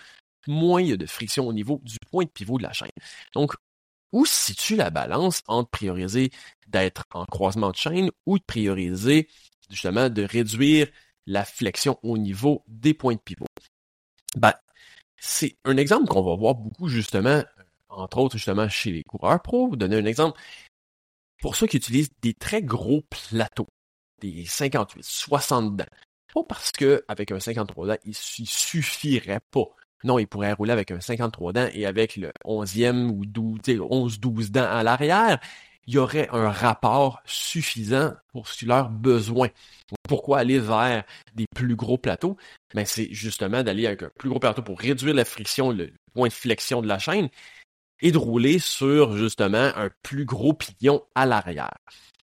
moins 0.46 0.80
il 0.80 0.88
y 0.88 0.92
a 0.92 0.96
de 0.96 1.06
friction 1.06 1.46
au 1.46 1.52
niveau 1.52 1.80
du 1.82 1.96
point 2.10 2.24
de 2.24 2.30
pivot 2.30 2.58
de 2.58 2.62
la 2.62 2.72
chaîne. 2.72 2.90
Donc, 3.34 3.54
où 4.12 4.26
se 4.26 4.52
situe 4.52 4.76
la 4.76 4.90
balance 4.90 5.42
entre 5.46 5.70
prioriser 5.70 6.30
d'être 6.66 7.04
en 7.12 7.24
croisement 7.24 7.70
de 7.70 7.76
chaîne 7.76 8.10
ou 8.26 8.38
de 8.38 8.44
prioriser 8.44 9.28
justement 9.70 10.08
de 10.08 10.22
réduire 10.22 10.88
la 11.26 11.44
flexion 11.44 11.98
au 12.02 12.18
niveau 12.18 12.62
des 12.68 12.94
points 12.94 13.14
de 13.14 13.20
pivot? 13.20 13.46
Ben, 14.36 14.54
c'est 15.16 15.56
un 15.64 15.76
exemple 15.76 16.06
qu'on 16.06 16.22
va 16.22 16.36
voir 16.36 16.54
beaucoup 16.54 16.88
justement, 16.88 17.42
entre 17.88 18.18
autres 18.18 18.36
justement 18.36 18.68
chez 18.68 18.92
les 18.92 19.02
coureurs 19.04 19.40
pro. 19.40 19.68
Vous 19.68 19.76
donner 19.76 19.96
un 19.96 20.04
exemple. 20.04 20.40
Pour 21.40 21.56
ceux 21.56 21.66
qui 21.66 21.76
utilisent 21.76 22.10
des 22.22 22.34
très 22.34 22.62
gros 22.62 23.02
plateaux, 23.02 23.68
des 24.20 24.44
58, 24.46 25.02
60 25.02 25.76
dents, 25.76 25.84
pas 26.32 26.42
parce 26.44 26.72
que 26.72 27.04
avec 27.08 27.30
un 27.30 27.40
53 27.40 27.86
dents, 27.86 27.96
il, 28.04 28.14
suffirait 28.14 29.40
pas. 29.50 29.66
Non, 30.04 30.18
il 30.18 30.26
pourrait 30.26 30.52
rouler 30.52 30.72
avec 30.72 30.90
un 30.90 31.00
53 31.00 31.52
dents 31.54 31.68
et 31.72 31.86
avec 31.86 32.16
le 32.16 32.30
11e 32.44 33.08
ou 33.08 33.24
12, 33.24 33.80
11, 33.90 34.20
12 34.20 34.50
dents 34.50 34.70
à 34.70 34.82
l'arrière, 34.82 35.40
il 35.86 35.94
y 35.94 35.98
aurait 35.98 36.28
un 36.30 36.50
rapport 36.50 37.20
suffisant 37.24 38.12
pour 38.32 38.46
leurs 38.62 38.90
besoins. 38.90 39.48
Pourquoi 40.08 40.38
aller 40.38 40.58
vers 40.58 41.04
des 41.34 41.46
plus 41.54 41.76
gros 41.76 41.98
plateaux? 41.98 42.36
Ben, 42.74 42.84
c'est 42.84 43.12
justement 43.12 43.62
d'aller 43.62 43.86
avec 43.86 44.02
un 44.02 44.10
plus 44.18 44.28
gros 44.28 44.38
plateau 44.38 44.62
pour 44.62 44.78
réduire 44.78 45.14
la 45.14 45.24
friction, 45.24 45.70
le 45.70 45.90
point 46.14 46.28
de 46.28 46.32
flexion 46.32 46.82
de 46.82 46.86
la 46.86 46.98
chaîne 46.98 47.28
et 48.00 48.12
de 48.12 48.18
rouler 48.18 48.58
sur 48.58 49.16
justement 49.16 49.72
un 49.76 49.90
plus 50.02 50.24
gros 50.24 50.52
pignon 50.52 51.02
à 51.14 51.26
l'arrière. 51.26 51.78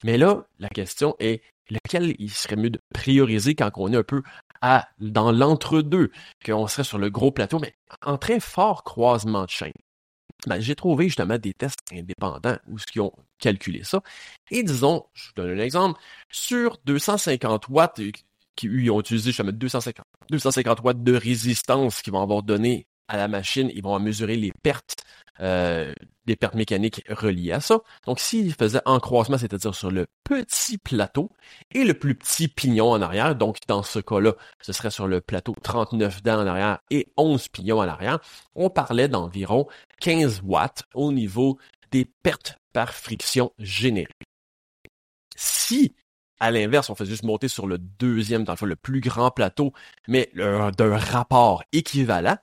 Mais 0.04 0.18
là, 0.18 0.44
la 0.58 0.68
question 0.68 1.14
est 1.18 1.42
lequel 1.70 2.16
il 2.18 2.30
serait 2.30 2.56
mieux 2.56 2.70
de 2.70 2.80
prioriser 2.92 3.54
quand 3.54 3.70
on 3.76 3.92
est 3.92 3.96
un 3.96 4.02
peu 4.02 4.22
dans 4.98 5.32
l'entre-deux, 5.32 6.10
qu'on 6.44 6.66
serait 6.66 6.84
sur 6.84 6.98
le 6.98 7.10
gros 7.10 7.32
plateau, 7.32 7.58
mais 7.58 7.74
en 8.04 8.18
très 8.18 8.40
fort 8.40 8.84
croisement 8.84 9.44
de 9.44 9.50
chaîne. 9.50 9.72
Ben, 10.46 10.58
j'ai 10.58 10.74
trouvé 10.74 11.06
justement 11.06 11.38
des 11.38 11.52
tests 11.52 11.80
indépendants 11.92 12.56
où 12.66 12.76
qui 12.76 13.00
ont 13.00 13.12
calculé 13.38 13.84
ça. 13.84 14.00
Et 14.50 14.62
disons, 14.62 15.04
je 15.12 15.28
vous 15.28 15.32
donne 15.36 15.58
un 15.58 15.62
exemple, 15.62 16.00
sur 16.30 16.78
250 16.84 17.68
watts, 17.68 18.00
euh, 18.00 18.10
qui 18.56 18.90
ont 18.90 19.00
utilisé 19.00 19.30
justement 19.30 19.52
250, 19.52 20.04
250 20.30 20.80
watts 20.82 21.02
de 21.02 21.14
résistance 21.14 22.02
qui 22.02 22.10
vont 22.10 22.22
avoir 22.22 22.42
donné 22.42 22.86
à 23.08 23.16
la 23.16 23.28
machine, 23.28 23.70
ils 23.74 23.82
vont 23.82 23.98
mesurer 23.98 24.36
les 24.36 24.52
pertes 24.62 25.02
euh, 25.40 25.92
des 26.26 26.36
pertes 26.36 26.54
mécaniques 26.54 27.02
reliées 27.08 27.52
à 27.52 27.60
ça. 27.60 27.80
Donc, 28.06 28.20
s'il 28.20 28.52
faisait 28.54 28.80
en 28.84 29.00
croisement, 29.00 29.38
c'est-à-dire 29.38 29.74
sur 29.74 29.90
le 29.90 30.06
petit 30.24 30.78
plateau 30.78 31.30
et 31.72 31.84
le 31.84 31.94
plus 31.94 32.14
petit 32.14 32.48
pignon 32.48 32.90
en 32.90 33.00
arrière, 33.00 33.34
donc 33.34 33.56
dans 33.66 33.82
ce 33.82 33.98
cas-là, 33.98 34.34
ce 34.60 34.72
serait 34.72 34.90
sur 34.90 35.06
le 35.06 35.20
plateau 35.20 35.54
39 35.62 36.22
dents 36.22 36.42
en 36.42 36.46
arrière 36.46 36.78
et 36.90 37.08
11 37.16 37.48
pignons 37.48 37.78
en 37.78 37.88
arrière, 37.88 38.20
on 38.54 38.70
parlait 38.70 39.08
d'environ 39.08 39.66
15 40.00 40.42
watts 40.44 40.84
au 40.94 41.12
niveau 41.12 41.58
des 41.90 42.04
pertes 42.04 42.58
par 42.72 42.92
friction 42.92 43.52
générées. 43.58 44.08
Si 45.36 45.94
à 46.40 46.50
l'inverse, 46.50 46.88
on 46.88 46.94
faisait 46.94 47.10
juste 47.10 47.24
monter 47.24 47.48
sur 47.48 47.66
le 47.66 47.76
deuxième, 47.76 48.44
dans 48.44 48.54
le, 48.54 48.56
fond, 48.56 48.66
le 48.66 48.76
plus 48.76 49.00
grand 49.00 49.30
plateau, 49.30 49.72
mais 50.08 50.30
d'un 50.34 50.96
rapport 50.96 51.62
équivalent, 51.72 52.38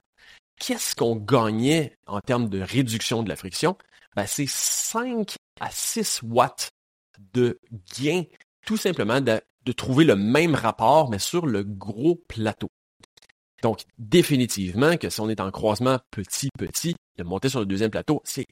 qu'est-ce 0.59 0.95
qu'on 0.95 1.15
gagnait 1.15 1.95
en 2.05 2.19
termes 2.21 2.49
de 2.49 2.61
réduction 2.61 3.23
de 3.23 3.29
la 3.29 3.35
friction? 3.35 3.77
Ben, 4.15 4.25
c'est 4.25 4.47
5 4.47 5.35
à 5.59 5.69
6 5.71 6.21
watts 6.23 6.71
de 7.33 7.59
gain, 7.99 8.23
tout 8.65 8.77
simplement 8.77 9.21
de, 9.21 9.41
trouver 9.75 10.05
le 10.05 10.15
même 10.15 10.55
rapport, 10.55 11.09
mais 11.09 11.19
sur 11.19 11.45
le 11.45 11.63
gros 11.63 12.15
plateau. 12.27 12.69
Donc, 13.61 13.81
définitivement 13.97 14.95
que 14.97 15.09
si 15.09 15.19
on 15.19 15.29
est 15.29 15.41
en 15.41 15.51
croisement 15.51 15.99
petit-petit, 16.11 16.95
de 17.17 17.23
monter 17.23 17.49
sur 17.49 17.59
le 17.59 17.65
deuxième 17.65 17.91
plateau, 17.91 18.21
c'est 18.23 18.45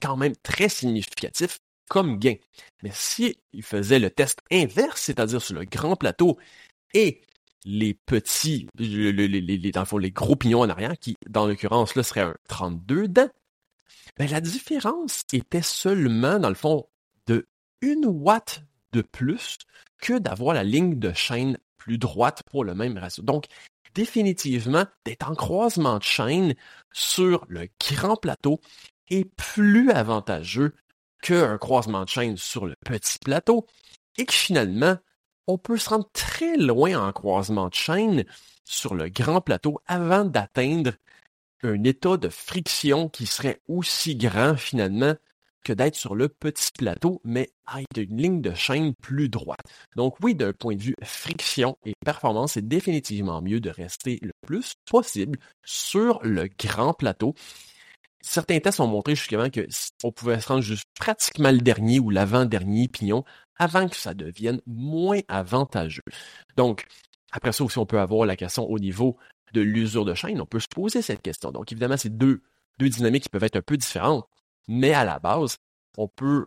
quand 0.00 0.16
même 0.16 0.34
très 0.42 0.68
significatif 0.68 1.58
comme 1.88 2.18
gain. 2.18 2.36
Mais 2.82 2.92
si 2.94 3.36
il 3.52 3.62
faisait 3.62 3.98
le 3.98 4.10
test 4.10 4.40
inverse, 4.50 5.02
c'est-à-dire 5.02 5.42
sur 5.42 5.54
le 5.54 5.64
grand 5.64 5.96
plateau, 5.96 6.38
et 6.94 7.20
les 7.64 7.94
petits, 7.94 8.68
les, 8.78 9.12
les, 9.12 9.70
dans 9.70 9.84
le 9.92 9.98
les 9.98 10.10
gros 10.10 10.36
pignons 10.36 10.60
en 10.60 10.68
arrière, 10.68 10.98
qui, 10.98 11.16
dans 11.28 11.46
l'occurrence, 11.46 11.94
là, 11.94 12.02
serait 12.02 12.20
un 12.20 12.34
32 12.48 13.08
dents, 13.08 13.30
ben, 14.16 14.30
la 14.30 14.40
différence 14.40 15.24
était 15.32 15.62
seulement, 15.62 16.38
dans 16.38 16.48
le 16.48 16.54
fond, 16.54 16.86
de 17.26 17.46
1 17.82 18.06
watt 18.06 18.62
de 18.92 19.02
plus 19.02 19.58
que 20.00 20.18
d'avoir 20.18 20.54
la 20.54 20.64
ligne 20.64 20.98
de 20.98 21.12
chaîne 21.12 21.58
plus 21.78 21.98
droite 21.98 22.42
pour 22.50 22.64
le 22.64 22.74
même 22.74 22.98
ratio. 22.98 23.22
Donc, 23.22 23.46
définitivement, 23.94 24.84
d'être 25.04 25.28
en 25.28 25.34
croisement 25.34 25.98
de 25.98 26.02
chaîne 26.02 26.54
sur 26.92 27.44
le 27.48 27.68
grand 27.80 28.16
plateau 28.16 28.60
est 29.08 29.24
plus 29.36 29.90
avantageux 29.90 30.74
qu'un 31.22 31.58
croisement 31.58 32.04
de 32.04 32.08
chaîne 32.08 32.36
sur 32.36 32.66
le 32.66 32.74
petit 32.84 33.18
plateau 33.18 33.66
et 34.18 34.26
que 34.26 34.32
finalement, 34.32 34.96
on 35.46 35.58
peut 35.58 35.76
se 35.76 35.90
rendre 35.90 36.08
très 36.12 36.56
loin 36.56 37.08
en 37.08 37.12
croisement 37.12 37.68
de 37.68 37.74
chaîne 37.74 38.24
sur 38.64 38.94
le 38.94 39.08
grand 39.08 39.40
plateau 39.40 39.80
avant 39.86 40.24
d'atteindre 40.24 40.92
un 41.62 41.82
état 41.84 42.16
de 42.16 42.28
friction 42.28 43.08
qui 43.08 43.26
serait 43.26 43.60
aussi 43.68 44.16
grand 44.16 44.56
finalement 44.56 45.14
que 45.64 45.72
d'être 45.72 45.96
sur 45.96 46.14
le 46.14 46.28
petit 46.28 46.70
plateau, 46.78 47.22
mais 47.24 47.50
avec 47.66 47.86
une 47.96 48.18
ligne 48.18 48.40
de 48.42 48.54
chaîne 48.54 48.94
plus 48.94 49.30
droite. 49.30 49.64
Donc 49.96 50.16
oui, 50.22 50.34
d'un 50.34 50.52
point 50.52 50.76
de 50.76 50.82
vue 50.82 50.94
friction 51.02 51.78
et 51.86 51.94
performance, 52.04 52.52
c'est 52.52 52.68
définitivement 52.68 53.40
mieux 53.40 53.60
de 53.60 53.70
rester 53.70 54.18
le 54.20 54.32
plus 54.46 54.74
possible 54.90 55.38
sur 55.64 56.20
le 56.22 56.48
grand 56.58 56.92
plateau. 56.92 57.34
Certains 58.26 58.58
tests 58.58 58.80
ont 58.80 58.86
montré 58.86 59.14
justement 59.14 59.48
qu'on 59.50 60.12
pouvait 60.12 60.40
se 60.40 60.48
rendre 60.48 60.62
juste 60.62 60.86
pratiquement 60.98 61.50
le 61.50 61.58
dernier 61.58 62.00
ou 62.00 62.08
l'avant-dernier 62.08 62.88
pignon 62.88 63.22
avant 63.56 63.86
que 63.86 63.96
ça 63.96 64.14
devienne 64.14 64.62
moins 64.66 65.20
avantageux. 65.28 66.02
Donc, 66.56 66.86
après 67.32 67.52
ça 67.52 67.64
aussi, 67.64 67.78
on 67.78 67.84
peut 67.84 68.00
avoir 68.00 68.24
la 68.24 68.34
question 68.34 68.64
au 68.64 68.78
niveau 68.78 69.18
de 69.52 69.60
l'usure 69.60 70.06
de 70.06 70.14
chaîne. 70.14 70.40
On 70.40 70.46
peut 70.46 70.58
se 70.58 70.68
poser 70.68 71.02
cette 71.02 71.20
question. 71.20 71.52
Donc, 71.52 71.70
évidemment, 71.70 71.98
c'est 71.98 72.16
deux, 72.16 72.42
deux 72.78 72.88
dynamiques 72.88 73.24
qui 73.24 73.28
peuvent 73.28 73.44
être 73.44 73.56
un 73.56 73.62
peu 73.62 73.76
différentes, 73.76 74.26
mais 74.68 74.94
à 74.94 75.04
la 75.04 75.18
base, 75.18 75.58
on 75.98 76.08
peut, 76.08 76.46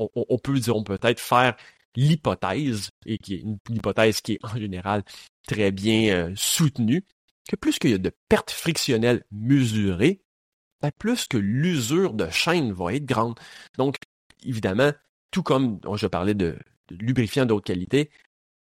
on, 0.00 0.38
peut, 0.38 0.58
dire, 0.58 0.74
on 0.74 0.82
peut 0.82 0.98
peut-être 0.98 1.20
faire 1.20 1.54
l'hypothèse, 1.94 2.90
et 3.06 3.18
qui 3.18 3.34
est 3.34 3.38
une, 3.38 3.58
hypothèse 3.70 4.20
qui 4.20 4.32
est 4.32 4.44
en 4.44 4.56
général 4.56 5.04
très 5.46 5.70
bien 5.70 6.12
euh, 6.12 6.32
soutenue, 6.34 7.04
que 7.48 7.54
plus 7.54 7.78
qu'il 7.78 7.90
y 7.90 7.94
a 7.94 7.98
de 7.98 8.10
pertes 8.28 8.50
frictionnelles 8.50 9.24
mesurées, 9.30 10.24
plus 10.92 11.26
que 11.26 11.36
l'usure 11.36 12.14
de 12.14 12.28
chaîne 12.30 12.72
va 12.72 12.94
être 12.94 13.04
grande. 13.04 13.38
Donc, 13.78 13.96
évidemment, 14.44 14.92
tout 15.30 15.42
comme 15.42 15.80
je 15.96 16.06
parlais 16.06 16.34
de, 16.34 16.58
de 16.88 16.96
lubrifiants 16.96 17.46
d'autres 17.46 17.64
qualités, 17.64 18.10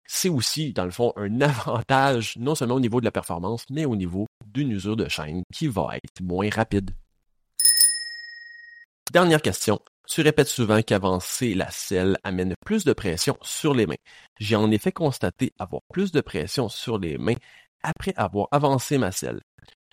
c'est 0.05 0.29
aussi, 0.29 0.73
dans 0.73 0.85
le 0.85 0.91
fond, 0.91 1.13
un 1.15 1.41
avantage, 1.41 2.35
non 2.37 2.55
seulement 2.55 2.75
au 2.75 2.79
niveau 2.79 2.99
de 2.99 3.05
la 3.05 3.11
performance, 3.11 3.65
mais 3.69 3.85
au 3.85 3.95
niveau 3.95 4.27
d'une 4.45 4.71
usure 4.71 4.97
de 4.97 5.07
chaîne 5.07 5.43
qui 5.53 5.67
va 5.67 5.89
être 5.95 6.21
moins 6.21 6.49
rapide. 6.49 6.91
Dernière 9.11 9.41
question. 9.41 9.79
Tu 10.07 10.21
répètes 10.21 10.49
souvent 10.49 10.81
qu'avancer 10.81 11.53
la 11.53 11.71
selle 11.71 12.17
amène 12.25 12.55
plus 12.65 12.83
de 12.83 12.91
pression 12.91 13.37
sur 13.41 13.73
les 13.73 13.85
mains. 13.85 13.95
J'ai 14.39 14.57
en 14.57 14.69
effet 14.71 14.91
constaté 14.91 15.53
avoir 15.57 15.81
plus 15.91 16.11
de 16.11 16.19
pression 16.19 16.67
sur 16.67 16.99
les 16.99 17.17
mains 17.17 17.35
après 17.81 18.13
avoir 18.17 18.47
avancé 18.51 18.97
ma 18.97 19.11
selle. 19.11 19.39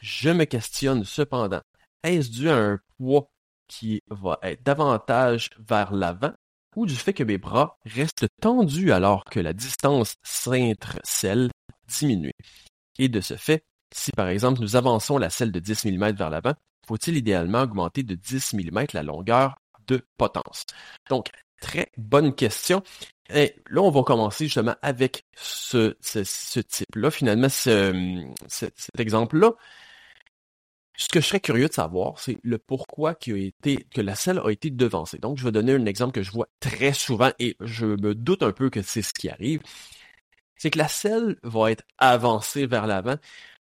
Je 0.01 0.31
me 0.31 0.45
questionne 0.45 1.05
cependant, 1.05 1.63
est-ce 2.03 2.31
dû 2.31 2.49
à 2.49 2.57
un 2.57 2.81
poids 2.99 3.31
qui 3.67 4.03
va 4.09 4.39
être 4.43 4.63
davantage 4.63 5.51
vers 5.59 5.93
l'avant 5.93 6.33
ou 6.77 6.87
du 6.87 6.95
fait 6.95 7.13
que 7.13 7.25
mes 7.25 7.39
bras 7.39 7.79
restent 7.85 8.29
tendus 8.41 8.93
alors 8.93 9.25
que 9.25 9.41
la 9.41 9.53
distance 9.53 10.15
cintre-selle 10.23 11.51
diminue? 11.87 12.33
Et 12.99 13.09
de 13.09 13.21
ce 13.21 13.37
fait, 13.37 13.65
si 13.95 14.11
par 14.13 14.29
exemple 14.29 14.61
nous 14.61 14.77
avançons 14.77 15.19
la 15.19 15.31
selle 15.31 15.53
de 15.53 15.61
10 15.61 15.87
mm 15.87 16.13
vers 16.13 16.31
l'avant, 16.31 16.55
faut-il 16.87 17.17
idéalement 17.17 17.63
augmenter 17.63 18.03
de 18.03 18.15
10 18.15 18.55
mm 18.55 18.87
la 18.95 19.03
longueur 19.03 19.57
de 19.87 20.07
potence? 20.17 20.65
Donc, 21.09 21.31
très 21.61 21.91
bonne 21.97 22.35
question. 22.35 22.83
Et 23.31 23.55
là, 23.69 23.83
on 23.83 23.91
va 23.91 24.03
commencer 24.03 24.47
justement 24.47 24.75
avec 24.81 25.25
ce, 25.37 25.95
type-là, 26.63 27.11
finalement, 27.11 27.49
cet 27.49 28.99
exemple-là. 28.99 29.53
Ce 31.01 31.09
que 31.09 31.21
je 31.21 31.27
serais 31.27 31.39
curieux 31.39 31.69
de 31.69 31.73
savoir, 31.73 32.19
c'est 32.19 32.39
le 32.43 32.59
pourquoi 32.59 33.15
qui 33.15 33.33
a 33.33 33.37
été, 33.37 33.87
que 33.95 34.01
la 34.01 34.17
selle 34.17 34.41
a 34.45 34.51
été 34.51 34.69
devancée. 34.69 35.19
Donc, 35.19 35.39
je 35.39 35.45
vais 35.45 35.53
donner 35.53 35.73
un 35.73 35.87
exemple 35.87 36.13
que 36.13 36.25
je 36.25 36.33
vois 36.33 36.49
très 36.59 36.93
souvent 36.93 37.31
et 37.39 37.57
je 37.61 37.87
me 37.87 38.17
doute 38.17 38.43
un 38.43 38.51
peu 38.51 38.69
que 38.69 38.83
c'est 38.83 39.03
ce 39.03 39.13
qui 39.13 39.29
arrive. 39.29 39.61
C'est 40.57 40.71
que 40.71 40.79
la 40.79 40.89
selle 40.89 41.37
va 41.45 41.71
être 41.71 41.85
avancée 41.99 42.67
vers 42.67 42.89
l'avant 42.89 43.15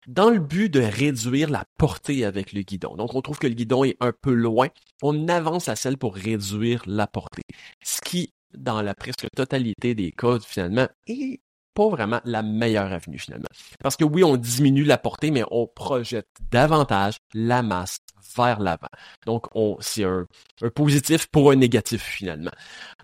dans 0.07 0.31
le 0.31 0.39
but 0.39 0.73
de 0.73 0.79
réduire 0.79 1.51
la 1.51 1.65
portée 1.79 2.25
avec 2.25 2.53
le 2.53 2.63
guidon. 2.63 2.95
Donc, 2.95 3.13
on 3.17 3.23
trouve 3.23 3.41
que 3.41 3.49
le 3.49 3.55
guidon 3.55 3.83
est 3.83 3.97
un 3.99 4.13
peu 4.13 4.33
loin. 4.33 4.69
On 5.03 5.27
avance 5.27 5.67
la 5.67 5.75
selle 5.75 5.99
pour 5.99 6.15
réduire 6.15 6.85
la 6.87 7.09
portée. 7.09 7.43
Ce 7.83 8.01
qui, 8.01 8.33
dans 8.57 8.83
la 8.83 8.95
presque 8.95 9.27
totalité 9.35 9.97
des 9.97 10.13
cas, 10.13 10.39
finalement, 10.39 10.87
est 11.09 11.41
pas 11.77 11.89
vraiment 11.91 12.21
la 12.25 12.43
meilleure 12.43 12.91
avenue 12.91 13.19
finalement. 13.19 13.49
Parce 13.81 13.97
que 13.97 14.05
oui, 14.05 14.25
on 14.25 14.37
diminue 14.37 14.83
la 14.83 14.97
portée, 14.97 15.31
mais 15.31 15.45
on 15.51 15.67
projette 15.67 16.27
davantage 16.51 17.19
la 17.35 17.63
masse 17.63 17.99
vers 18.35 18.59
l'avant. 18.61 18.89
Donc, 19.27 19.47
c'est 19.81 20.05
un, 20.05 20.27
positif 20.75 21.27
pour 21.27 21.51
un 21.51 21.57
négatif 21.57 22.03
finalement. 22.03 22.51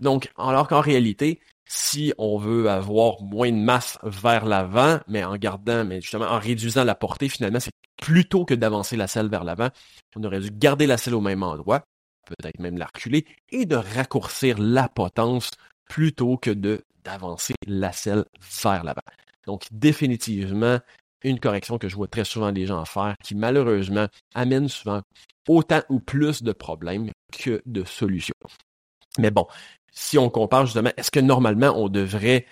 Donc, 0.01 0.31
alors 0.37 0.67
qu'en 0.67 0.81
réalité, 0.81 1.39
si 1.65 2.13
on 2.17 2.37
veut 2.37 2.69
avoir 2.69 3.21
moins 3.21 3.51
de 3.51 3.57
masse 3.57 3.99
vers 4.01 4.45
l'avant, 4.45 4.99
mais 5.07 5.23
en 5.23 5.37
gardant, 5.37 5.85
mais 5.85 6.01
justement 6.01 6.25
en 6.25 6.39
réduisant 6.39 6.83
la 6.83 6.95
portée, 6.95 7.29
finalement, 7.29 7.59
c'est 7.59 7.71
plutôt 8.01 8.43
que 8.43 8.55
d'avancer 8.55 8.97
la 8.97 9.07
selle 9.07 9.29
vers 9.29 9.43
l'avant, 9.43 9.69
on 10.15 10.23
aurait 10.23 10.39
dû 10.39 10.49
garder 10.51 10.87
la 10.87 10.97
selle 10.97 11.13
au 11.13 11.21
même 11.21 11.43
endroit, 11.43 11.83
peut-être 12.25 12.59
même 12.59 12.77
la 12.77 12.87
reculer, 12.87 13.25
et 13.51 13.65
de 13.65 13.75
raccourcir 13.75 14.57
la 14.57 14.89
potence 14.89 15.51
plutôt 15.87 16.37
que 16.37 16.49
de 16.49 16.83
d'avancer 17.03 17.53
la 17.67 17.91
selle 17.91 18.25
vers 18.63 18.83
l'avant. 18.83 19.01
Donc, 19.45 19.65
définitivement, 19.71 20.79
une 21.23 21.39
correction 21.39 21.77
que 21.77 21.87
je 21.89 21.95
vois 21.95 22.07
très 22.07 22.25
souvent 22.25 22.51
les 22.51 22.65
gens 22.65 22.85
faire, 22.85 23.15
qui 23.23 23.35
malheureusement 23.35 24.07
amène 24.35 24.67
souvent 24.67 25.01
autant 25.47 25.81
ou 25.89 25.99
plus 25.99 26.43
de 26.43 26.51
problèmes 26.51 27.09
que 27.31 27.61
de 27.65 27.83
solutions. 27.83 28.33
Mais 29.17 29.31
bon, 29.31 29.47
si 29.91 30.17
on 30.17 30.29
compare 30.29 30.65
justement, 30.65 30.91
est-ce 30.97 31.11
que 31.11 31.19
normalement 31.19 31.73
on 31.77 31.89
devrait 31.89 32.45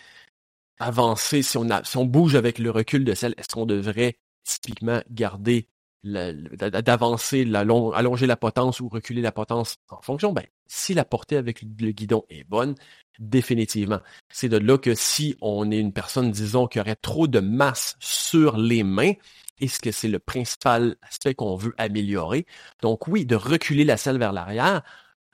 avancer, 0.80 1.42
si 1.42 1.58
on, 1.58 1.70
a, 1.70 1.84
si 1.84 1.98
on 1.98 2.06
bouge 2.06 2.36
avec 2.36 2.60
le 2.60 2.72
recul 2.72 3.06
de 3.06 3.14
selle, 3.14 3.34
est-ce 3.38 3.50
qu'on 3.50 3.66
devrait 3.66 4.16
typiquement 4.44 5.02
garder 5.10 5.68
d'avancer, 6.04 7.48
allonger 7.54 8.28
la 8.28 8.38
potence 8.38 8.80
ou 8.80 8.90
reculer 8.90 9.22
la 9.22 9.32
potence 9.32 9.78
en 9.90 10.02
fonction? 10.02 10.34
Ben, 10.34 10.46
si 10.68 10.94
la 10.94 11.06
portée 11.06 11.38
avec 11.38 11.62
le 11.62 11.92
guidon 11.92 12.24
est 12.30 12.44
bonne, 12.44 12.76
définitivement. 13.20 14.00
C'est 14.30 14.50
de 14.50 14.58
là 14.58 14.78
que 14.78 14.96
si 14.96 15.36
on 15.42 15.72
est 15.72 15.80
une 15.80 15.94
personne, 15.94 16.32
disons, 16.32 16.68
qui 16.68 16.80
aurait 16.80 16.96
trop 16.96 17.28
de 17.28 17.40
masse 17.40 17.96
sur 18.00 18.58
les 18.58 18.84
mains, 18.84 19.14
est-ce 19.60 19.80
que 19.80 19.92
c'est 19.92 20.08
le 20.08 20.20
principal 20.20 20.96
aspect 21.04 21.36
qu'on 21.36 21.56
veut 21.56 21.76
améliorer? 21.78 22.46
Donc 22.82 23.08
oui, 23.08 23.26
de 23.26 23.36
reculer 23.36 23.84
la 23.84 23.98
selle 23.98 24.18
vers 24.18 24.34
l'arrière 24.34 24.82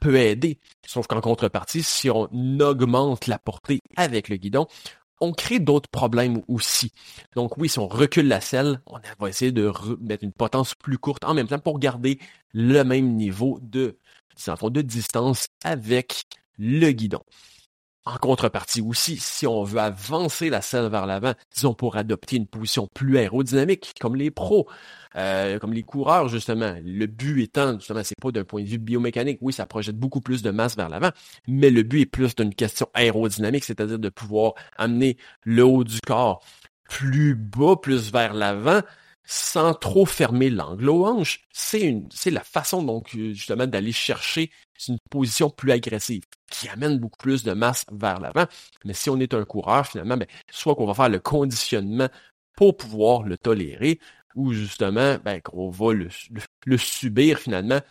peut 0.01 0.17
aider. 0.17 0.59
Sauf 0.85 1.07
qu'en 1.07 1.21
contrepartie, 1.21 1.81
si 1.81 2.09
on 2.09 2.29
augmente 2.59 3.27
la 3.27 3.39
portée 3.39 3.79
avec 3.95 4.29
le 4.29 4.35
guidon, 4.35 4.67
on 5.19 5.31
crée 5.31 5.59
d'autres 5.59 5.89
problèmes 5.89 6.41
aussi. 6.47 6.91
Donc 7.35 7.57
oui, 7.57 7.69
si 7.69 7.79
on 7.79 7.87
recule 7.87 8.27
la 8.27 8.41
selle, 8.41 8.81
on 8.85 8.99
va 9.19 9.29
essayer 9.29 9.51
de 9.51 9.71
mettre 9.99 10.23
une 10.23 10.33
potence 10.33 10.75
plus 10.75 10.97
courte 10.97 11.23
en 11.23 11.33
même 11.33 11.47
temps 11.47 11.59
pour 11.59 11.79
garder 11.79 12.19
le 12.53 12.83
même 12.83 13.15
niveau 13.15 13.59
de, 13.61 13.97
de 14.37 14.81
distance 14.81 15.47
avec 15.63 16.25
le 16.57 16.91
guidon. 16.91 17.21
En 18.07 18.17
contrepartie 18.19 18.79
aussi, 18.79 19.17
si 19.17 19.45
on 19.45 19.65
veut 19.65 19.81
avancer 19.81 20.49
la 20.49 20.61
selle 20.61 20.87
vers 20.87 21.05
l'avant, 21.05 21.33
disons 21.53 21.73
pour 21.73 21.97
adopter 21.97 22.37
une 22.37 22.47
position 22.47 22.87
plus 22.93 23.17
aérodynamique, 23.17 23.95
comme 23.99 24.15
les 24.15 24.31
pros, 24.31 24.65
euh, 25.17 25.59
comme 25.59 25.73
les 25.73 25.83
coureurs 25.83 26.29
justement. 26.29 26.77
Le 26.85 27.05
but 27.05 27.43
étant, 27.43 27.73
justement, 27.77 27.99
c'est 28.05 28.15
pas 28.21 28.31
d'un 28.31 28.45
point 28.45 28.63
de 28.63 28.67
vue 28.67 28.77
biomécanique, 28.77 29.39
oui, 29.41 29.51
ça 29.51 29.65
projette 29.65 29.97
beaucoup 29.97 30.21
plus 30.21 30.41
de 30.41 30.51
masse 30.51 30.77
vers 30.77 30.87
l'avant, 30.87 31.09
mais 31.49 31.69
le 31.69 31.83
but 31.83 31.99
est 31.99 32.05
plus 32.05 32.33
d'une 32.33 32.55
question 32.55 32.87
aérodynamique, 32.93 33.65
c'est-à-dire 33.65 33.99
de 33.99 34.09
pouvoir 34.09 34.53
amener 34.77 35.17
le 35.43 35.65
haut 35.65 35.83
du 35.83 35.99
corps 35.99 36.41
plus 36.87 37.35
bas, 37.35 37.75
plus 37.75 38.13
vers 38.13 38.33
l'avant, 38.33 38.79
sans 39.29 39.73
trop 39.73 40.05
fermer 40.05 40.49
l'angle 40.49 41.25
c'est 41.51 41.81
une, 41.81 42.07
c'est 42.13 42.31
la 42.31 42.43
façon 42.43 42.81
donc 42.81 43.09
justement 43.11 43.67
d'aller 43.67 43.91
chercher 43.91 44.51
une 44.87 44.97
position 45.09 45.49
plus 45.49 45.73
agressive 45.73 46.23
qui 46.49 46.69
amène 46.69 46.97
beaucoup 46.97 47.17
plus 47.17 47.43
de 47.43 47.51
masse 47.51 47.85
vers 47.91 48.21
l'avant. 48.21 48.45
Mais 48.85 48.93
si 48.93 49.09
on 49.09 49.19
est 49.19 49.33
un 49.33 49.43
coureur 49.43 49.85
finalement, 49.85 50.15
ben, 50.15 50.27
soit 50.49 50.75
qu'on 50.75 50.85
va 50.85 50.93
faire 50.93 51.09
le 51.09 51.19
conditionnement 51.19 52.07
pour 52.55 52.77
pouvoir 52.77 53.23
le 53.23 53.37
tolérer, 53.37 53.99
ou 54.35 54.53
justement 54.53 55.17
ben, 55.23 55.41
qu'on 55.41 55.69
va 55.69 55.93
le, 55.93 56.07
le, 56.65 56.77
subir 56.77 57.39
finalement 57.39 57.81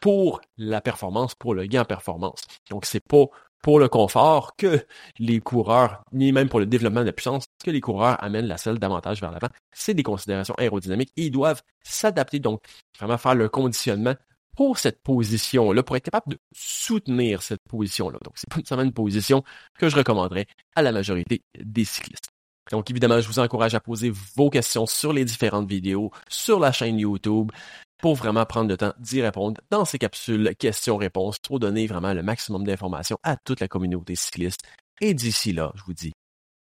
pour 0.00 0.42
la 0.58 0.80
performance, 0.82 1.34
pour 1.34 1.54
le 1.54 1.64
gain 1.64 1.82
en 1.82 1.86
performance. 1.86 2.42
Donc 2.68 2.84
c'est 2.84 3.02
pas 3.02 3.26
pour 3.64 3.78
le 3.78 3.88
confort 3.88 4.56
que 4.56 4.84
les 5.18 5.40
coureurs, 5.40 6.04
ni 6.12 6.32
même 6.32 6.50
pour 6.50 6.60
le 6.60 6.66
développement 6.66 7.00
de 7.00 7.06
la 7.06 7.14
puissance, 7.14 7.46
que 7.64 7.70
les 7.70 7.80
coureurs 7.80 8.22
amènent 8.22 8.46
la 8.46 8.58
selle 8.58 8.78
davantage 8.78 9.22
vers 9.22 9.30
l'avant. 9.30 9.48
C'est 9.72 9.94
des 9.94 10.02
considérations 10.02 10.54
aérodynamiques 10.58 11.12
ils 11.16 11.30
doivent 11.30 11.62
s'adapter, 11.82 12.40
donc 12.40 12.60
vraiment 12.98 13.16
faire 13.16 13.34
le 13.34 13.48
conditionnement 13.48 14.16
pour 14.54 14.78
cette 14.78 15.02
position-là, 15.02 15.82
pour 15.82 15.96
être 15.96 16.04
capable 16.04 16.32
de 16.32 16.38
soutenir 16.54 17.42
cette 17.42 17.62
position-là. 17.66 18.18
Donc, 18.22 18.34
c'est 18.36 18.50
pas 18.50 18.58
nécessairement 18.58 18.84
une 18.84 18.92
position 18.92 19.42
que 19.78 19.88
je 19.88 19.96
recommanderais 19.96 20.46
à 20.76 20.82
la 20.82 20.92
majorité 20.92 21.40
des 21.58 21.86
cyclistes. 21.86 22.28
Donc, 22.70 22.90
évidemment, 22.90 23.18
je 23.18 23.28
vous 23.28 23.38
encourage 23.38 23.74
à 23.74 23.80
poser 23.80 24.12
vos 24.36 24.50
questions 24.50 24.84
sur 24.84 25.14
les 25.14 25.24
différentes 25.24 25.70
vidéos, 25.70 26.10
sur 26.28 26.60
la 26.60 26.70
chaîne 26.70 26.98
YouTube, 26.98 27.50
pour 27.98 28.14
vraiment 28.14 28.44
prendre 28.44 28.68
le 28.68 28.76
temps 28.76 28.92
d'y 28.98 29.22
répondre 29.22 29.60
dans 29.70 29.84
ces 29.84 29.98
capsules 29.98 30.54
questions-réponses 30.58 31.38
pour 31.38 31.58
donner 31.58 31.86
vraiment 31.86 32.12
le 32.12 32.22
maximum 32.22 32.64
d'informations 32.64 33.18
à 33.22 33.36
toute 33.36 33.60
la 33.60 33.68
communauté 33.68 34.14
cycliste. 34.14 34.60
Et 35.00 35.14
d'ici 35.14 35.52
là, 35.52 35.72
je 35.74 35.82
vous 35.84 35.94
dis 35.94 36.12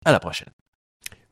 à 0.04 0.12
la 0.12 0.20
prochaine. 0.20 0.50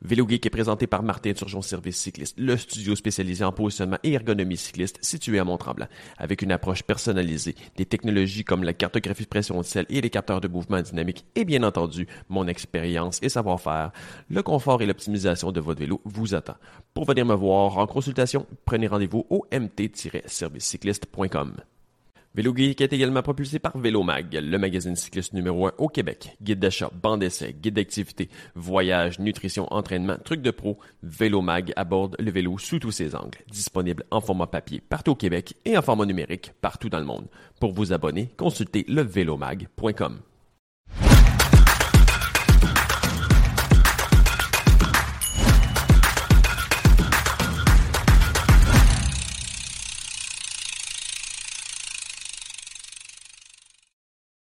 Vélo 0.01 0.29
Geek 0.29 0.47
est 0.47 0.51
présenté 0.51 0.87
par 0.87 1.03
Martin 1.03 1.33
Turgeon 1.33 1.61
Service 1.61 1.97
Cycliste, 1.97 2.39
le 2.39 2.57
studio 2.57 2.95
spécialisé 2.95 3.45
en 3.45 3.51
positionnement 3.51 3.99
et 4.05 4.13
ergonomie 4.13 4.57
cycliste 4.57 4.97
situé 5.03 5.41
à 5.41 5.45
Mont-Tremblant. 5.45 5.89
Avec 6.19 6.43
une 6.43 6.53
approche 6.53 6.85
personnalisée, 6.85 7.57
des 7.77 7.85
technologies 7.85 8.45
comme 8.45 8.63
la 8.63 8.75
cartographie 8.75 9.25
de 9.25 9.29
pression 9.29 9.59
de 9.59 9.65
sel 9.65 9.87
et 9.89 10.01
les 10.01 10.11
capteurs 10.11 10.41
de 10.41 10.47
mouvement 10.47 10.81
dynamique 10.81 11.27
et 11.35 11.45
bien 11.45 11.65
entendu 11.65 12.07
mon 12.29 12.47
expérience 12.47 13.19
et 13.23 13.29
savoir-faire, 13.29 13.91
le 14.29 14.45
confort 14.45 14.83
et 14.83 14.87
l'optimisation 14.87 15.51
de 15.51 15.61
votre 15.61 15.81
vélo 15.81 16.01
vous 16.05 16.33
attend. 16.35 16.55
Pour 16.95 17.05
venir 17.05 17.27
me 17.27 17.35
voir 17.35 17.79
en 17.79 17.89
consultation, 17.89 18.47
prenez 18.65 18.87
rendez-vous 18.87 19.27
au 19.31 19.47
mt-servicecycliste.com. 19.51 21.57
Vélo 22.39 22.55
Geek 22.55 22.81
est 22.81 22.93
également 22.93 23.21
propulsé 23.21 23.59
par 23.59 23.77
Vélomag, 23.77 24.33
le 24.41 24.59
magazine 24.59 24.95
cycliste 24.95 25.33
numéro 25.33 25.67
1 25.67 25.73
au 25.77 25.89
Québec. 25.89 26.37
Guide 26.41 26.61
d'achat, 26.61 26.89
bande 27.03 27.19
d'essai, 27.19 27.53
guide 27.53 27.75
d'activité, 27.75 28.29
voyage, 28.55 29.19
nutrition, 29.19 29.67
entraînement, 29.75 30.15
trucs 30.25 30.41
de 30.41 30.53
pro, 30.53 30.79
Vélomag 31.03 31.73
aborde 31.75 32.15
le 32.21 32.31
vélo 32.31 32.57
sous 32.57 32.79
tous 32.79 32.93
ses 32.93 33.17
angles. 33.17 33.39
Disponible 33.51 34.05
en 34.13 34.21
format 34.21 34.47
papier 34.47 34.81
partout 34.81 35.11
au 35.11 35.17
Québec 35.17 35.57
et 35.65 35.77
en 35.77 35.83
format 35.83 36.07
numérique 36.07 36.53
partout 36.61 36.89
dans 36.89 37.01
le 37.01 37.07
monde. 37.07 37.27
Pour 37.59 37.73
vous 37.73 37.93
abonner, 37.93 38.29
consultez 38.37 38.85
levelomag.com. 38.87 40.21